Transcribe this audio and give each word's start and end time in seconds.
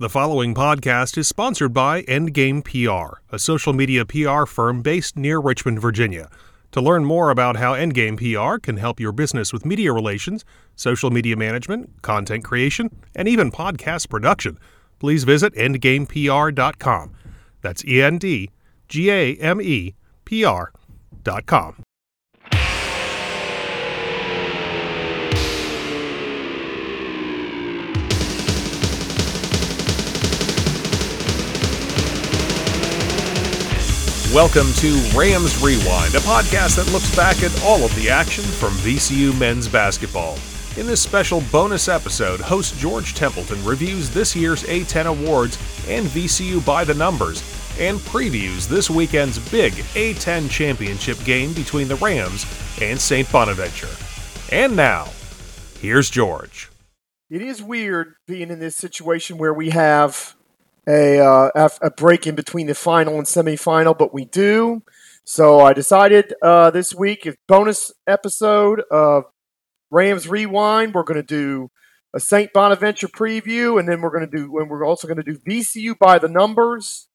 The 0.00 0.08
following 0.08 0.54
podcast 0.54 1.18
is 1.18 1.28
sponsored 1.28 1.74
by 1.74 2.00
Endgame 2.04 2.64
PR, 2.64 3.20
a 3.30 3.38
social 3.38 3.74
media 3.74 4.06
PR 4.06 4.46
firm 4.46 4.80
based 4.80 5.14
near 5.14 5.38
Richmond, 5.38 5.78
Virginia. 5.78 6.30
To 6.72 6.80
learn 6.80 7.04
more 7.04 7.28
about 7.28 7.56
how 7.56 7.74
Endgame 7.74 8.16
PR 8.16 8.58
can 8.58 8.78
help 8.78 8.98
your 8.98 9.12
business 9.12 9.52
with 9.52 9.66
media 9.66 9.92
relations, 9.92 10.42
social 10.74 11.10
media 11.10 11.36
management, 11.36 12.00
content 12.00 12.44
creation, 12.44 12.88
and 13.14 13.28
even 13.28 13.50
podcast 13.50 14.08
production, 14.08 14.58
please 15.00 15.24
visit 15.24 15.54
endgamepr.com. 15.54 17.14
That's 17.60 17.84
E 17.84 18.00
N 18.00 18.16
D 18.16 18.48
G 18.88 19.10
A 19.10 19.34
M 19.36 19.60
E 19.60 19.96
P 20.24 20.46
R.com. 20.46 21.82
Welcome 34.34 34.72
to 34.74 34.92
Rams 35.12 35.60
Rewind, 35.60 36.14
a 36.14 36.20
podcast 36.20 36.76
that 36.76 36.92
looks 36.92 37.12
back 37.16 37.42
at 37.42 37.64
all 37.64 37.82
of 37.82 37.92
the 37.96 38.08
action 38.08 38.44
from 38.44 38.70
VCU 38.74 39.36
men's 39.36 39.66
basketball. 39.66 40.38
In 40.76 40.86
this 40.86 41.02
special 41.02 41.42
bonus 41.50 41.88
episode, 41.88 42.38
host 42.38 42.78
George 42.78 43.12
Templeton 43.14 43.62
reviews 43.64 44.08
this 44.08 44.36
year's 44.36 44.62
A10 44.62 45.06
awards 45.06 45.58
and 45.88 46.06
VCU 46.06 46.64
by 46.64 46.84
the 46.84 46.94
numbers, 46.94 47.42
and 47.80 47.98
previews 47.98 48.68
this 48.68 48.88
weekend's 48.88 49.40
big 49.50 49.72
A10 49.72 50.48
championship 50.48 51.18
game 51.24 51.52
between 51.52 51.88
the 51.88 51.96
Rams 51.96 52.46
and 52.80 53.00
St. 53.00 53.30
Bonaventure. 53.32 53.90
And 54.52 54.76
now, 54.76 55.08
here's 55.80 56.08
George. 56.08 56.70
It 57.30 57.42
is 57.42 57.60
weird 57.60 58.14
being 58.28 58.50
in 58.50 58.60
this 58.60 58.76
situation 58.76 59.38
where 59.38 59.52
we 59.52 59.70
have 59.70 60.36
a, 60.88 61.20
uh, 61.20 61.68
a 61.82 61.90
break 61.90 62.26
in 62.26 62.34
between 62.34 62.66
the 62.66 62.74
final 62.74 63.16
and 63.16 63.26
semifinal, 63.26 63.96
but 63.96 64.12
we 64.14 64.24
do. 64.24 64.82
So 65.24 65.60
I 65.60 65.72
decided 65.72 66.34
uh, 66.42 66.70
this 66.70 66.94
week, 66.94 67.26
a 67.26 67.34
bonus 67.46 67.92
episode 68.06 68.82
of 68.90 69.24
Rams 69.90 70.28
Rewind, 70.28 70.94
we're 70.94 71.02
going 71.02 71.20
to 71.20 71.22
do 71.22 71.70
a 72.14 72.20
St. 72.20 72.52
Bonaventure 72.52 73.08
preview, 73.08 73.78
and 73.78 73.88
then 73.88 74.00
we're 74.00 74.10
going 74.10 74.28
to 74.28 74.36
do, 74.36 74.58
and 74.58 74.68
we're 74.68 74.84
also 74.84 75.06
going 75.06 75.22
to 75.22 75.22
do 75.22 75.38
VCU 75.38 75.98
by 75.98 76.18
the 76.18 76.28
numbers, 76.28 77.08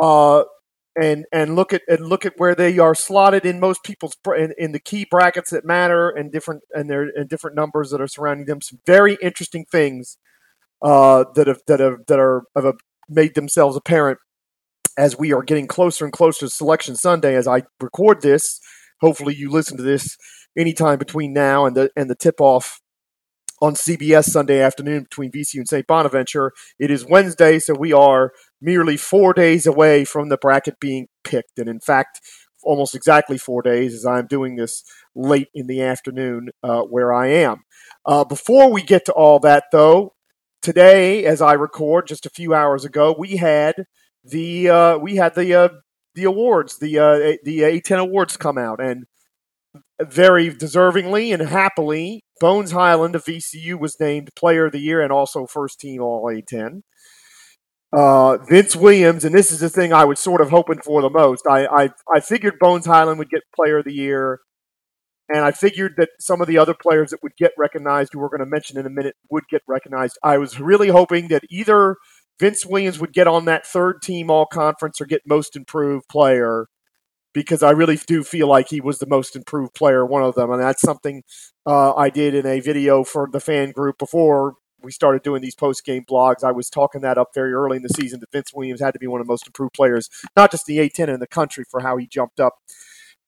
uh, 0.00 0.44
and 0.96 1.26
and 1.32 1.56
look 1.56 1.72
at 1.72 1.82
and 1.88 2.06
look 2.06 2.24
at 2.24 2.34
where 2.36 2.54
they 2.54 2.78
are 2.78 2.94
slotted 2.94 3.44
in 3.44 3.58
most 3.58 3.82
people's 3.82 4.16
in, 4.36 4.54
in 4.56 4.72
the 4.72 4.78
key 4.78 5.04
brackets 5.04 5.50
that 5.50 5.64
matter, 5.64 6.08
and 6.08 6.32
different 6.32 6.62
and 6.72 6.88
their 6.88 7.02
and 7.02 7.28
different 7.28 7.56
numbers 7.56 7.90
that 7.90 8.00
are 8.00 8.08
surrounding 8.08 8.46
them. 8.46 8.60
Some 8.60 8.78
very 8.86 9.18
interesting 9.20 9.66
things 9.70 10.18
uh, 10.84 11.24
that 11.34 11.46
have 11.46 11.62
that 11.66 11.80
have 11.80 12.04
that 12.06 12.20
are 12.20 12.42
have 12.54 12.74
made 13.08 13.34
themselves 13.34 13.76
apparent 13.76 14.18
as 14.96 15.18
we 15.18 15.32
are 15.32 15.42
getting 15.42 15.66
closer 15.66 16.04
and 16.04 16.12
closer 16.12 16.40
to 16.40 16.50
Selection 16.50 16.94
Sunday. 16.94 17.34
As 17.34 17.48
I 17.48 17.62
record 17.80 18.20
this, 18.20 18.60
hopefully 19.00 19.34
you 19.34 19.50
listen 19.50 19.76
to 19.78 19.82
this 19.82 20.16
anytime 20.56 20.98
between 20.98 21.32
now 21.32 21.64
and 21.64 21.74
the 21.74 21.90
and 21.96 22.08
the 22.10 22.14
tip 22.14 22.38
off 22.38 22.80
on 23.62 23.74
CBS 23.74 24.24
Sunday 24.24 24.60
afternoon 24.60 25.04
between 25.04 25.32
VCU 25.32 25.56
and 25.56 25.68
St. 25.68 25.86
Bonaventure. 25.86 26.52
It 26.78 26.90
is 26.90 27.06
Wednesday, 27.06 27.58
so 27.58 27.74
we 27.74 27.94
are 27.94 28.32
merely 28.60 28.98
four 28.98 29.32
days 29.32 29.66
away 29.66 30.04
from 30.04 30.28
the 30.28 30.36
bracket 30.36 30.78
being 30.80 31.08
picked, 31.24 31.58
and 31.58 31.68
in 31.68 31.80
fact. 31.80 32.20
Almost 32.66 32.94
exactly 32.94 33.36
four 33.36 33.60
days 33.60 33.92
as 33.92 34.06
I'm 34.06 34.26
doing 34.26 34.56
this 34.56 34.82
late 35.14 35.48
in 35.52 35.66
the 35.66 35.82
afternoon 35.82 36.48
uh, 36.62 36.80
where 36.80 37.12
I 37.12 37.26
am. 37.26 37.64
Uh, 38.06 38.24
before 38.24 38.72
we 38.72 38.80
get 38.80 39.04
to 39.04 39.12
all 39.12 39.38
that, 39.40 39.64
though, 39.70 40.13
today, 40.64 41.24
as 41.26 41.40
I 41.42 41.52
record, 41.52 42.08
just 42.08 42.26
a 42.26 42.30
few 42.30 42.54
hours 42.54 42.84
ago, 42.84 43.14
we 43.16 43.36
had 43.36 43.74
the 44.24 44.70
uh, 44.70 44.98
we 44.98 45.16
had 45.16 45.34
the 45.36 45.54
uh, 45.54 45.68
the 46.14 46.24
awards, 46.24 46.78
the 46.78 46.98
uh, 46.98 47.36
the 47.44 47.60
A10 47.60 47.98
awards 47.98 48.36
come 48.36 48.58
out, 48.58 48.80
and 48.80 49.04
very 50.00 50.50
deservingly 50.50 51.32
and 51.32 51.48
happily, 51.48 52.24
Bones 52.40 52.72
Hyland 52.72 53.14
of 53.14 53.24
VCU 53.24 53.78
was 53.78 54.00
named 54.00 54.30
Player 54.36 54.66
of 54.66 54.72
the 54.72 54.80
Year 54.80 55.00
and 55.00 55.12
also 55.12 55.46
First 55.46 55.78
Team 55.80 56.00
All 56.00 56.24
A10. 56.24 56.80
Uh, 57.92 58.38
Vince 58.48 58.74
Williams, 58.74 59.24
and 59.24 59.32
this 59.32 59.52
is 59.52 59.60
the 59.60 59.68
thing 59.68 59.92
I 59.92 60.04
was 60.04 60.18
sort 60.18 60.40
of 60.40 60.50
hoping 60.50 60.80
for 60.80 61.00
the 61.00 61.10
most. 61.10 61.44
I, 61.48 61.66
I 61.66 61.90
I 62.12 62.20
figured 62.20 62.58
Bones 62.58 62.86
Hyland 62.86 63.18
would 63.18 63.30
get 63.30 63.42
Player 63.54 63.78
of 63.78 63.84
the 63.84 63.92
Year 63.92 64.40
and 65.28 65.44
I 65.44 65.52
figured 65.52 65.94
that 65.96 66.10
some 66.20 66.40
of 66.40 66.48
the 66.48 66.58
other 66.58 66.74
players 66.74 67.10
that 67.10 67.22
would 67.22 67.36
get 67.36 67.52
recognized, 67.56 68.12
who 68.12 68.18
we're 68.18 68.28
going 68.28 68.40
to 68.40 68.46
mention 68.46 68.78
in 68.78 68.86
a 68.86 68.90
minute, 68.90 69.16
would 69.30 69.48
get 69.48 69.62
recognized. 69.66 70.18
I 70.22 70.38
was 70.38 70.60
really 70.60 70.88
hoping 70.88 71.28
that 71.28 71.44
either 71.48 71.96
Vince 72.38 72.66
Williams 72.66 72.98
would 72.98 73.12
get 73.12 73.26
on 73.26 73.44
that 73.46 73.66
third 73.66 74.02
team 74.02 74.30
all 74.30 74.46
conference 74.46 75.00
or 75.00 75.06
get 75.06 75.22
most 75.26 75.56
improved 75.56 76.08
player 76.08 76.66
because 77.32 77.62
I 77.62 77.70
really 77.70 77.96
do 77.96 78.22
feel 78.22 78.48
like 78.48 78.68
he 78.68 78.80
was 78.80 78.98
the 78.98 79.06
most 79.06 79.34
improved 79.34 79.74
player, 79.74 80.04
one 80.06 80.22
of 80.22 80.34
them. 80.34 80.50
And 80.50 80.62
that's 80.62 80.82
something 80.82 81.22
uh, 81.66 81.94
I 81.94 82.10
did 82.10 82.34
in 82.34 82.46
a 82.46 82.60
video 82.60 83.02
for 83.02 83.28
the 83.30 83.40
fan 83.40 83.72
group 83.72 83.98
before 83.98 84.54
we 84.82 84.92
started 84.92 85.22
doing 85.22 85.42
these 85.42 85.54
post 85.54 85.84
game 85.84 86.04
blogs. 86.08 86.44
I 86.44 86.52
was 86.52 86.68
talking 86.68 87.00
that 87.00 87.18
up 87.18 87.30
very 87.34 87.52
early 87.52 87.76
in 87.76 87.82
the 87.82 87.88
season 87.88 88.20
that 88.20 88.30
Vince 88.30 88.52
Williams 88.54 88.80
had 88.80 88.92
to 88.92 89.00
be 89.00 89.06
one 89.06 89.20
of 89.20 89.26
the 89.26 89.32
most 89.32 89.46
improved 89.46 89.72
players, 89.72 90.08
not 90.36 90.50
just 90.50 90.66
the 90.66 90.78
A10 90.78 91.08
in 91.08 91.20
the 91.20 91.26
country 91.26 91.64
for 91.68 91.80
how 91.80 91.96
he 91.96 92.06
jumped 92.06 92.38
up 92.38 92.58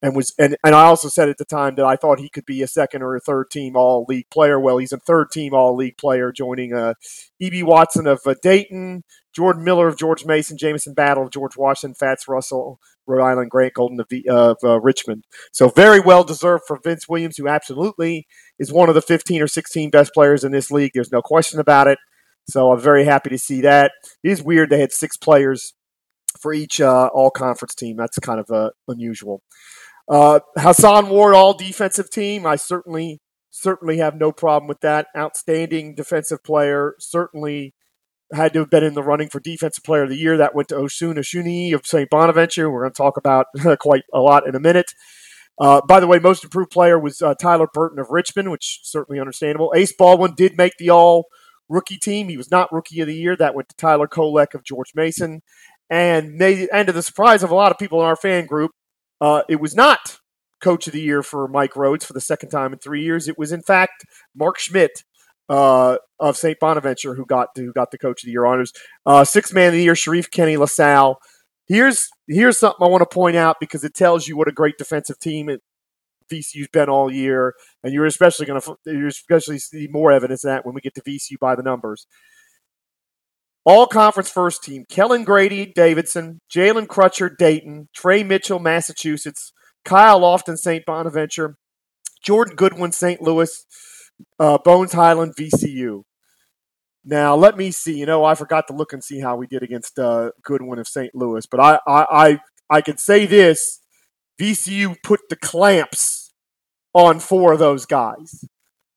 and 0.02 0.14
was 0.14 0.34
and, 0.38 0.56
and 0.62 0.74
I 0.74 0.84
also 0.84 1.08
said 1.08 1.28
at 1.28 1.38
the 1.38 1.44
time 1.44 1.74
that 1.76 1.84
I 1.84 1.96
thought 1.96 2.20
he 2.20 2.28
could 2.28 2.44
be 2.44 2.62
a 2.62 2.68
second 2.68 3.02
or 3.02 3.16
a 3.16 3.20
third 3.20 3.50
team 3.50 3.76
all 3.76 4.04
league 4.08 4.28
player. 4.30 4.60
Well, 4.60 4.78
he's 4.78 4.92
a 4.92 4.98
third 4.98 5.30
team 5.30 5.54
all 5.54 5.74
league 5.74 5.96
player, 5.96 6.32
joining 6.32 6.74
uh, 6.74 6.94
Ibi 7.40 7.62
Watson 7.62 8.06
of 8.06 8.20
uh, 8.26 8.34
Dayton, 8.42 9.04
Jordan 9.34 9.64
Miller 9.64 9.88
of 9.88 9.98
George 9.98 10.24
Mason, 10.24 10.58
Jamison 10.58 10.94
Battle 10.94 11.24
of 11.24 11.30
George 11.30 11.56
Washington, 11.56 11.94
Fats 11.94 12.28
Russell, 12.28 12.78
Rhode 13.06 13.24
Island, 13.24 13.50
Grant 13.50 13.74
Golden 13.74 13.98
of, 14.00 14.06
of 14.28 14.56
uh, 14.62 14.80
Richmond. 14.80 15.24
So 15.52 15.68
very 15.70 16.00
well 16.00 16.24
deserved 16.24 16.64
for 16.66 16.78
Vince 16.82 17.08
Williams, 17.08 17.36
who 17.36 17.48
absolutely 17.48 18.26
is 18.58 18.72
one 18.72 18.88
of 18.88 18.94
the 18.94 19.02
15 19.02 19.42
or 19.42 19.48
16 19.48 19.90
best 19.90 20.12
players 20.12 20.44
in 20.44 20.52
this 20.52 20.70
league. 20.70 20.92
There's 20.94 21.12
no 21.12 21.22
question 21.22 21.58
about 21.58 21.86
it. 21.86 21.98
So 22.48 22.70
I'm 22.72 22.80
very 22.80 23.04
happy 23.04 23.30
to 23.30 23.38
see 23.38 23.62
that. 23.62 23.92
It 24.22 24.30
is 24.30 24.42
weird 24.42 24.70
they 24.70 24.80
had 24.80 24.92
six 24.92 25.16
players 25.16 25.74
for 26.40 26.52
each 26.52 26.80
uh, 26.80 27.08
all 27.12 27.30
conference 27.30 27.74
team. 27.74 27.96
That's 27.96 28.18
kind 28.18 28.38
of 28.38 28.50
uh, 28.50 28.70
unusual. 28.88 29.42
Uh, 30.08 30.40
Hason 30.58 31.08
Ward, 31.08 31.34
all 31.34 31.54
defensive 31.54 32.10
team. 32.10 32.46
I 32.46 32.56
certainly 32.56 33.20
certainly 33.50 33.98
have 33.98 34.14
no 34.14 34.32
problem 34.32 34.68
with 34.68 34.80
that. 34.80 35.08
Outstanding 35.16 35.94
defensive 35.94 36.44
player. 36.44 36.94
Certainly 36.98 37.74
had 38.32 38.52
to 38.52 38.60
have 38.60 38.70
been 38.70 38.84
in 38.84 38.94
the 38.94 39.02
running 39.02 39.28
for 39.28 39.40
defensive 39.40 39.84
player 39.84 40.04
of 40.04 40.10
the 40.10 40.16
year. 40.16 40.36
That 40.36 40.54
went 40.54 40.68
to 40.68 40.76
Osun 40.76 41.16
Osunniyi 41.16 41.74
of 41.74 41.86
St. 41.86 42.10
Bonaventure. 42.10 42.70
We're 42.70 42.82
going 42.82 42.92
to 42.92 42.96
talk 42.96 43.16
about 43.16 43.46
quite 43.80 44.04
a 44.12 44.20
lot 44.20 44.46
in 44.46 44.54
a 44.54 44.60
minute. 44.60 44.92
Uh, 45.58 45.80
by 45.88 46.00
the 46.00 46.06
way, 46.06 46.18
most 46.18 46.44
improved 46.44 46.70
player 46.70 46.98
was 46.98 47.22
uh, 47.22 47.34
Tyler 47.34 47.66
Burton 47.72 47.98
of 47.98 48.08
Richmond, 48.10 48.50
which 48.50 48.80
certainly 48.82 49.18
understandable. 49.18 49.72
Ace 49.74 49.94
Baldwin 49.96 50.34
did 50.36 50.56
make 50.58 50.74
the 50.78 50.90
all 50.90 51.26
rookie 51.68 51.96
team. 51.96 52.28
He 52.28 52.36
was 52.36 52.50
not 52.50 52.72
rookie 52.72 53.00
of 53.00 53.06
the 53.06 53.14
year. 53.14 53.36
That 53.36 53.54
went 53.54 53.70
to 53.70 53.76
Tyler 53.76 54.06
Kolek 54.06 54.54
of 54.54 54.64
George 54.64 54.92
Mason. 54.94 55.40
And, 55.88 56.34
made, 56.34 56.68
and 56.72 56.88
to 56.88 56.92
the 56.92 57.02
surprise 57.02 57.42
of 57.42 57.50
a 57.50 57.54
lot 57.54 57.70
of 57.70 57.78
people 57.78 58.00
in 58.00 58.06
our 58.06 58.16
fan 58.16 58.46
group, 58.46 58.72
uh, 59.20 59.42
it 59.48 59.60
was 59.60 59.74
not 59.74 60.18
coach 60.60 60.86
of 60.86 60.92
the 60.92 61.00
year 61.00 61.22
for 61.22 61.48
Mike 61.48 61.76
Rhodes 61.76 62.04
for 62.04 62.12
the 62.12 62.20
second 62.20 62.48
time 62.48 62.72
in 62.72 62.78
three 62.78 63.02
years. 63.02 63.28
It 63.28 63.38
was 63.38 63.52
in 63.52 63.62
fact 63.62 64.04
Mark 64.34 64.58
Schmidt 64.58 65.04
uh, 65.48 65.98
of 66.18 66.36
St. 66.36 66.58
Bonaventure 66.58 67.14
who 67.14 67.24
got 67.24 67.48
who 67.54 67.72
got 67.72 67.90
the 67.90 67.98
coach 67.98 68.22
of 68.22 68.26
the 68.26 68.32
year 68.32 68.46
honors. 68.46 68.72
Uh, 69.04 69.24
sixth 69.24 69.54
man 69.54 69.68
of 69.68 69.74
the 69.74 69.82
year, 69.82 69.94
Sherif 69.94 70.30
Kenney 70.30 70.56
LaSalle. 70.56 71.18
Here's 71.68 72.08
here's 72.28 72.58
something 72.58 72.84
I 72.84 72.90
want 72.90 73.02
to 73.02 73.14
point 73.14 73.36
out 73.36 73.56
because 73.60 73.84
it 73.84 73.94
tells 73.94 74.28
you 74.28 74.36
what 74.36 74.48
a 74.48 74.52
great 74.52 74.78
defensive 74.78 75.18
team 75.18 75.48
it, 75.48 75.62
VCU's 76.30 76.68
been 76.68 76.88
all 76.88 77.12
year, 77.12 77.54
and 77.82 77.92
you're 77.92 78.06
especially 78.06 78.46
going 78.46 78.60
to 78.60 78.76
you 78.86 79.06
especially 79.06 79.58
see 79.58 79.88
more 79.90 80.12
evidence 80.12 80.44
of 80.44 80.48
that 80.48 80.66
when 80.66 80.74
we 80.74 80.80
get 80.80 80.94
to 80.94 81.02
VCU 81.02 81.38
by 81.40 81.54
the 81.54 81.62
numbers. 81.62 82.06
All 83.66 83.88
conference 83.88 84.30
first 84.30 84.62
team 84.62 84.84
Kellan 84.88 85.24
Grady, 85.24 85.66
Davidson, 85.66 86.40
Jalen 86.54 86.86
Crutcher, 86.86 87.36
Dayton, 87.36 87.88
Tre 87.92 88.22
Mitchell, 88.22 88.60
Massachusetts, 88.60 89.52
Kyle 89.84 90.20
Lofton, 90.20 90.56
St. 90.56 90.86
Bonaventure, 90.86 91.56
Jordan 92.24 92.54
Goodwin, 92.54 92.92
St. 92.92 93.20
Louis, 93.20 93.66
uh, 94.38 94.58
Bones 94.58 94.92
Hyland, 94.92 95.34
VCU. 95.36 96.02
Now, 97.04 97.34
let 97.34 97.56
me 97.56 97.72
see. 97.72 97.98
You 97.98 98.06
know, 98.06 98.24
I 98.24 98.36
forgot 98.36 98.68
to 98.68 98.72
look 98.72 98.92
and 98.92 99.02
see 99.02 99.20
how 99.20 99.36
we 99.36 99.48
did 99.48 99.64
against 99.64 99.98
uh, 99.98 100.30
Goodwin 100.42 100.78
of 100.78 100.86
St. 100.86 101.12
Louis, 101.14 101.44
but 101.46 101.60
I, 101.60 101.78
I, 101.88 102.06
I, 102.10 102.40
I 102.70 102.80
could 102.80 103.00
say 103.00 103.26
this 103.26 103.80
VCU 104.40 104.96
put 105.02 105.20
the 105.28 105.36
clamps 105.36 106.32
on 106.94 107.18
four 107.18 107.52
of 107.52 107.58
those 107.58 107.84
guys. 107.84 108.44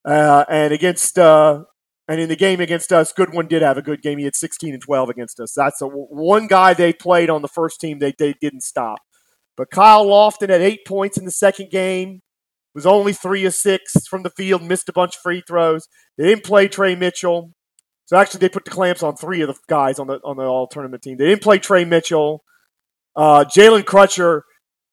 Uh, 0.05 0.45
and 0.47 0.73
against 0.73 1.17
uh, 1.19 1.63
and 2.09 2.19
in 2.19 2.27
the 2.27 2.35
game 2.35 2.59
against 2.59 2.91
us, 2.91 3.13
Goodwin 3.13 3.47
did 3.47 3.61
have 3.61 3.77
a 3.77 3.83
good 3.83 4.01
game. 4.01 4.17
He 4.17 4.25
had 4.25 4.35
16 4.35 4.73
and 4.73 4.81
12 4.81 5.09
against 5.09 5.39
us. 5.39 5.53
That's 5.55 5.77
the 5.77 5.87
one 5.87 6.47
guy 6.47 6.73
they 6.73 6.91
played 6.91 7.29
on 7.29 7.43
the 7.43 7.47
first 7.47 7.79
team 7.79 7.99
they, 7.99 8.15
they 8.17 8.33
didn't 8.41 8.63
stop. 8.63 8.97
But 9.55 9.69
Kyle 9.69 10.07
Lofton 10.07 10.49
had 10.49 10.61
eight 10.61 10.87
points 10.87 11.19
in 11.19 11.25
the 11.25 11.31
second 11.31 11.69
game, 11.69 12.21
was 12.73 12.87
only 12.87 13.13
three 13.13 13.45
of 13.45 13.53
six 13.53 14.07
from 14.07 14.23
the 14.23 14.31
field, 14.31 14.63
missed 14.63 14.89
a 14.89 14.93
bunch 14.93 15.17
of 15.17 15.21
free 15.21 15.43
throws. 15.47 15.87
They 16.17 16.25
didn't 16.25 16.45
play 16.45 16.67
Tre 16.67 16.95
Mitchell. 16.95 17.53
So 18.05 18.17
actually, 18.17 18.39
they 18.39 18.49
put 18.49 18.65
the 18.65 18.71
clamps 18.71 19.03
on 19.03 19.15
three 19.15 19.41
of 19.41 19.47
the 19.47 19.55
guys 19.67 19.99
on 19.99 20.07
the 20.07 20.19
on 20.23 20.35
the 20.35 20.43
all 20.43 20.65
tournament 20.65 21.03
team. 21.03 21.17
They 21.17 21.27
didn't 21.27 21.43
play 21.43 21.59
Tre 21.59 21.85
Mitchell. 21.85 22.43
Uh, 23.15 23.45
Jalen 23.45 23.83
Crutcher, 23.83 24.41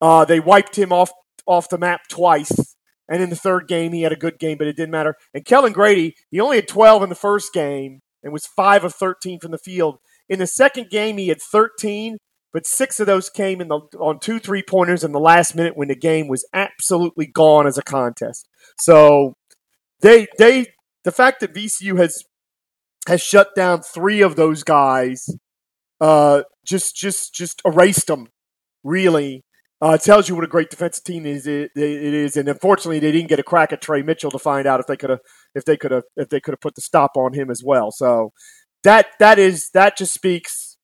uh, 0.02 0.26
they 0.26 0.38
wiped 0.38 0.76
him 0.76 0.92
off 0.92 1.12
off 1.46 1.70
the 1.70 1.78
map 1.78 2.02
twice. 2.10 2.75
And 3.08 3.22
in 3.22 3.30
the 3.30 3.36
third 3.36 3.68
game, 3.68 3.92
he 3.92 4.02
had 4.02 4.12
a 4.12 4.16
good 4.16 4.38
game, 4.38 4.58
but 4.58 4.66
it 4.66 4.76
didn't 4.76 4.90
matter. 4.90 5.16
And 5.32 5.44
Kellan 5.44 5.72
Grady, 5.72 6.16
he 6.30 6.40
only 6.40 6.56
had 6.56 6.68
12 6.68 7.04
in 7.04 7.08
the 7.08 7.14
first 7.14 7.52
game 7.52 8.00
and 8.22 8.32
was 8.32 8.46
5 8.46 8.84
of 8.84 8.94
13 8.94 9.38
from 9.40 9.52
the 9.52 9.58
field. 9.58 9.98
In 10.28 10.40
the 10.40 10.46
second 10.46 10.90
game, 10.90 11.18
he 11.18 11.28
had 11.28 11.40
13, 11.40 12.18
but 12.52 12.66
six 12.66 12.98
of 12.98 13.06
those 13.06 13.28
came 13.28 13.60
in 13.60 13.68
the 13.68 13.80
on 14.00 14.18
two 14.18 14.38
three 14.38 14.62
pointers 14.62 15.04
in 15.04 15.12
the 15.12 15.20
last 15.20 15.54
minute 15.54 15.76
when 15.76 15.88
the 15.88 15.94
game 15.94 16.26
was 16.26 16.48
absolutely 16.54 17.26
gone 17.26 17.66
as 17.66 17.76
a 17.76 17.82
contest. 17.82 18.48
So 18.78 19.34
they 20.00 20.26
they 20.38 20.68
the 21.04 21.12
fact 21.12 21.40
that 21.40 21.52
VCU 21.52 21.98
has 21.98 22.24
has 23.06 23.20
shut 23.20 23.54
down 23.54 23.82
three 23.82 24.22
of 24.22 24.36
those 24.36 24.62
guys 24.62 25.28
uh, 26.00 26.44
just 26.64 26.96
just 26.96 27.34
just 27.34 27.60
erased 27.64 28.06
them 28.06 28.28
really 28.82 29.44
uh, 29.82 29.98
tells 29.98 30.28
you 30.28 30.34
what 30.34 30.44
a 30.44 30.48
great 30.48 30.70
defensive 30.70 31.04
team 31.04 31.26
is 31.26 31.46
it, 31.46 31.70
it 31.76 32.14
is 32.14 32.36
and 32.36 32.48
unfortunately 32.48 32.98
they 32.98 33.12
didn't 33.12 33.28
get 33.28 33.38
a 33.38 33.42
crack 33.42 33.72
at 33.72 33.82
Tre 33.82 34.02
Mitchell 34.02 34.30
to 34.30 34.38
find 34.38 34.66
out 34.66 34.80
if 34.80 34.86
they 34.86 34.96
could 34.96 35.10
have 35.10 35.20
if 35.54 35.64
they 35.64 35.76
could 35.76 35.90
have 35.90 36.04
if 36.16 36.28
they 36.28 36.40
could 36.40 36.52
have 36.52 36.60
put 36.60 36.74
the 36.74 36.80
stop 36.80 37.12
on 37.16 37.34
him 37.34 37.50
as 37.50 37.62
well. 37.64 37.90
So 37.90 38.32
that 38.84 39.08
that 39.18 39.38
is 39.38 39.70
that 39.74 39.96
just 39.96 40.14
speaks 40.14 40.78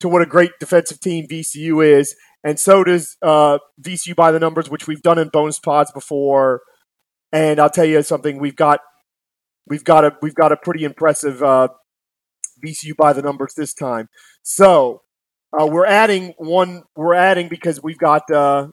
to 0.00 0.08
what 0.08 0.22
a 0.22 0.26
great 0.26 0.52
defensive 0.58 1.00
team 1.00 1.26
VCU 1.28 1.86
is 1.86 2.16
and 2.44 2.58
so 2.58 2.84
does 2.84 3.16
uh, 3.22 3.58
VCU 3.80 4.16
by 4.16 4.32
the 4.32 4.40
numbers 4.40 4.68
which 4.68 4.86
we've 4.86 5.02
done 5.02 5.18
in 5.18 5.28
bonus 5.28 5.58
pods 5.58 5.92
before. 5.92 6.62
And 7.30 7.60
I'll 7.60 7.70
tell 7.70 7.84
you 7.84 8.02
something 8.02 8.38
we've 8.38 8.56
got 8.56 8.80
we've 9.66 9.84
got 9.84 10.04
a 10.04 10.16
we've 10.20 10.34
got 10.34 10.52
a 10.52 10.56
pretty 10.56 10.84
impressive 10.84 11.42
uh, 11.42 11.68
VCU 12.64 12.96
by 12.96 13.12
the 13.12 13.22
numbers 13.22 13.54
this 13.54 13.72
time. 13.72 14.08
So 14.42 15.02
uh, 15.52 15.66
we're 15.66 15.86
adding 15.86 16.34
one. 16.38 16.84
We're 16.96 17.14
adding 17.14 17.48
because 17.48 17.82
we've 17.82 17.98
got 17.98 18.30
uh, 18.30 18.68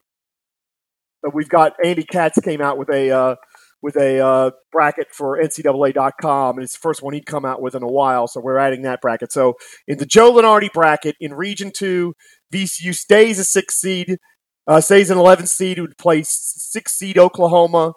uh, 1.24 1.30
we've 1.32 1.48
got 1.48 1.74
Andy 1.84 2.04
Katz 2.04 2.38
came 2.40 2.60
out 2.60 2.78
with 2.78 2.90
a 2.90 3.10
uh, 3.10 3.36
with 3.82 3.96
a 3.96 4.24
uh, 4.24 4.50
bracket 4.72 5.08
for 5.12 5.38
NCAA.com, 5.38 6.56
and 6.56 6.64
it's 6.64 6.74
the 6.74 6.80
first 6.80 7.02
one 7.02 7.14
he'd 7.14 7.26
come 7.26 7.44
out 7.44 7.60
with 7.60 7.74
in 7.74 7.82
a 7.82 7.88
while. 7.88 8.26
So 8.26 8.40
we're 8.40 8.58
adding 8.58 8.82
that 8.82 9.00
bracket. 9.00 9.32
So 9.32 9.54
in 9.86 9.98
the 9.98 10.06
Joe 10.06 10.32
Lunardi 10.32 10.72
bracket 10.72 11.16
in 11.20 11.34
Region 11.34 11.70
Two, 11.74 12.14
VCU 12.52 12.94
stays 12.94 13.38
a 13.38 13.44
six 13.44 13.76
seed, 13.78 14.18
uh, 14.66 14.80
stays 14.80 15.10
an 15.10 15.18
11 15.18 15.46
seed. 15.46 15.76
Who 15.76 15.84
would 15.84 15.98
play 15.98 16.22
six 16.24 16.92
seed 16.92 17.18
Oklahoma 17.18 17.92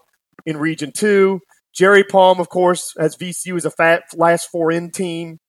in 0.45 0.57
Region 0.57 0.91
Two. 0.91 1.39
Jerry 1.73 2.03
Palm, 2.03 2.39
of 2.39 2.49
course, 2.49 2.93
has 2.99 3.15
VCU 3.15 3.55
as 3.57 3.65
a 3.65 3.71
fat 3.71 4.03
last 4.15 4.49
four 4.51 4.71
in 4.71 4.91
team. 4.91 5.39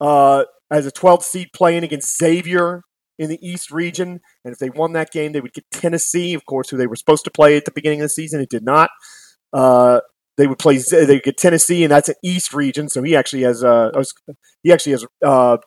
Uh, 0.00 0.44
as 0.74 0.86
a 0.86 0.92
12th 0.92 1.22
seed 1.22 1.48
playing 1.54 1.84
against 1.84 2.18
Xavier 2.18 2.82
in 3.18 3.30
the 3.30 3.38
East 3.46 3.70
region. 3.70 4.20
And 4.44 4.52
if 4.52 4.58
they 4.58 4.70
won 4.70 4.92
that 4.92 5.12
game, 5.12 5.32
they 5.32 5.40
would 5.40 5.52
get 5.52 5.70
Tennessee, 5.70 6.34
of 6.34 6.46
course, 6.46 6.68
who 6.68 6.76
they 6.76 6.86
were 6.86 6.96
supposed 6.96 7.24
to 7.24 7.30
play 7.30 7.56
at 7.56 7.64
the 7.64 7.70
beginning 7.70 8.00
of 8.00 8.06
the 8.06 8.08
season. 8.10 8.40
It 8.40 8.50
did 8.50 8.64
not. 8.64 8.90
Uh, 9.52 10.00
they 10.36 10.48
would 10.48 10.58
play. 10.58 10.78
They 10.78 11.20
get 11.20 11.36
Tennessee, 11.36 11.84
and 11.84 11.92
that's 11.92 12.08
an 12.08 12.16
East 12.24 12.52
region. 12.52 12.88
So 12.88 13.02
he 13.02 13.14
actually 13.14 13.42
has. 13.42 13.62
Uh, 13.62 13.90
he 14.64 14.72
actually 14.72 14.92
has 14.92 15.06
uh, 15.24 15.58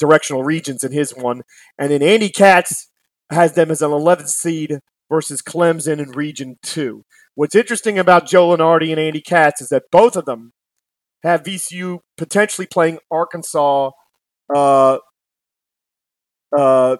directional 0.00 0.42
regions 0.42 0.82
in 0.82 0.90
his 0.90 1.14
one. 1.14 1.42
And 1.78 1.92
then 1.92 2.02
Andy 2.02 2.28
Katz 2.28 2.90
has 3.30 3.52
them 3.52 3.70
as 3.70 3.80
an 3.80 3.92
11th 3.92 4.28
seed 4.28 4.80
versus 5.08 5.40
Clemson 5.40 6.00
in 6.00 6.10
Region 6.10 6.56
Two. 6.64 7.04
What's 7.36 7.54
interesting 7.54 7.96
about 7.96 8.26
Joe 8.26 8.48
Lunardi 8.48 8.90
and 8.90 8.98
Andy 8.98 9.20
Katz 9.20 9.60
is 9.60 9.68
that 9.68 9.84
both 9.92 10.16
of 10.16 10.24
them 10.24 10.52
have 11.22 11.44
VCU 11.44 12.00
potentially 12.18 12.66
playing 12.66 12.98
Arkansas 13.08 13.92
uh, 14.54 14.98
uh, 16.56 16.96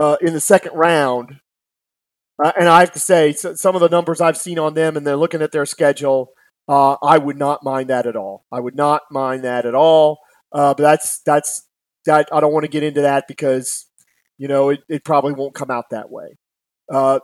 uh, 0.00 0.16
in 0.20 0.34
the 0.34 0.40
second 0.40 0.72
round. 0.74 1.36
Uh, 2.42 2.52
and 2.58 2.68
I 2.68 2.80
have 2.80 2.92
to 2.92 2.98
say, 2.98 3.32
so, 3.32 3.54
some 3.54 3.74
of 3.74 3.80
the 3.80 3.88
numbers 3.88 4.20
I've 4.20 4.36
seen 4.36 4.58
on 4.58 4.74
them, 4.74 4.96
and 4.96 5.06
they're 5.06 5.16
looking 5.16 5.42
at 5.42 5.52
their 5.52 5.66
schedule, 5.66 6.32
uh, 6.68 6.96
I 7.02 7.18
would 7.18 7.38
not 7.38 7.62
mind 7.62 7.90
that 7.90 8.06
at 8.06 8.16
all. 8.16 8.44
I 8.50 8.60
would 8.60 8.74
not 8.74 9.02
mind 9.10 9.44
that 9.44 9.66
at 9.66 9.74
all. 9.74 10.18
Uh, 10.52 10.74
but 10.74 10.82
that's 10.82 11.20
that's 11.26 11.68
that. 12.06 12.28
I 12.32 12.40
don't 12.40 12.52
want 12.52 12.64
to 12.64 12.70
get 12.70 12.82
into 12.82 13.02
that 13.02 13.24
because 13.28 13.86
you 14.38 14.48
know 14.48 14.70
it, 14.70 14.80
it 14.88 15.04
probably 15.04 15.32
won't 15.32 15.54
come 15.54 15.70
out 15.70 15.90
that 15.90 16.10
way. 16.10 16.36
Uh, 16.92 17.20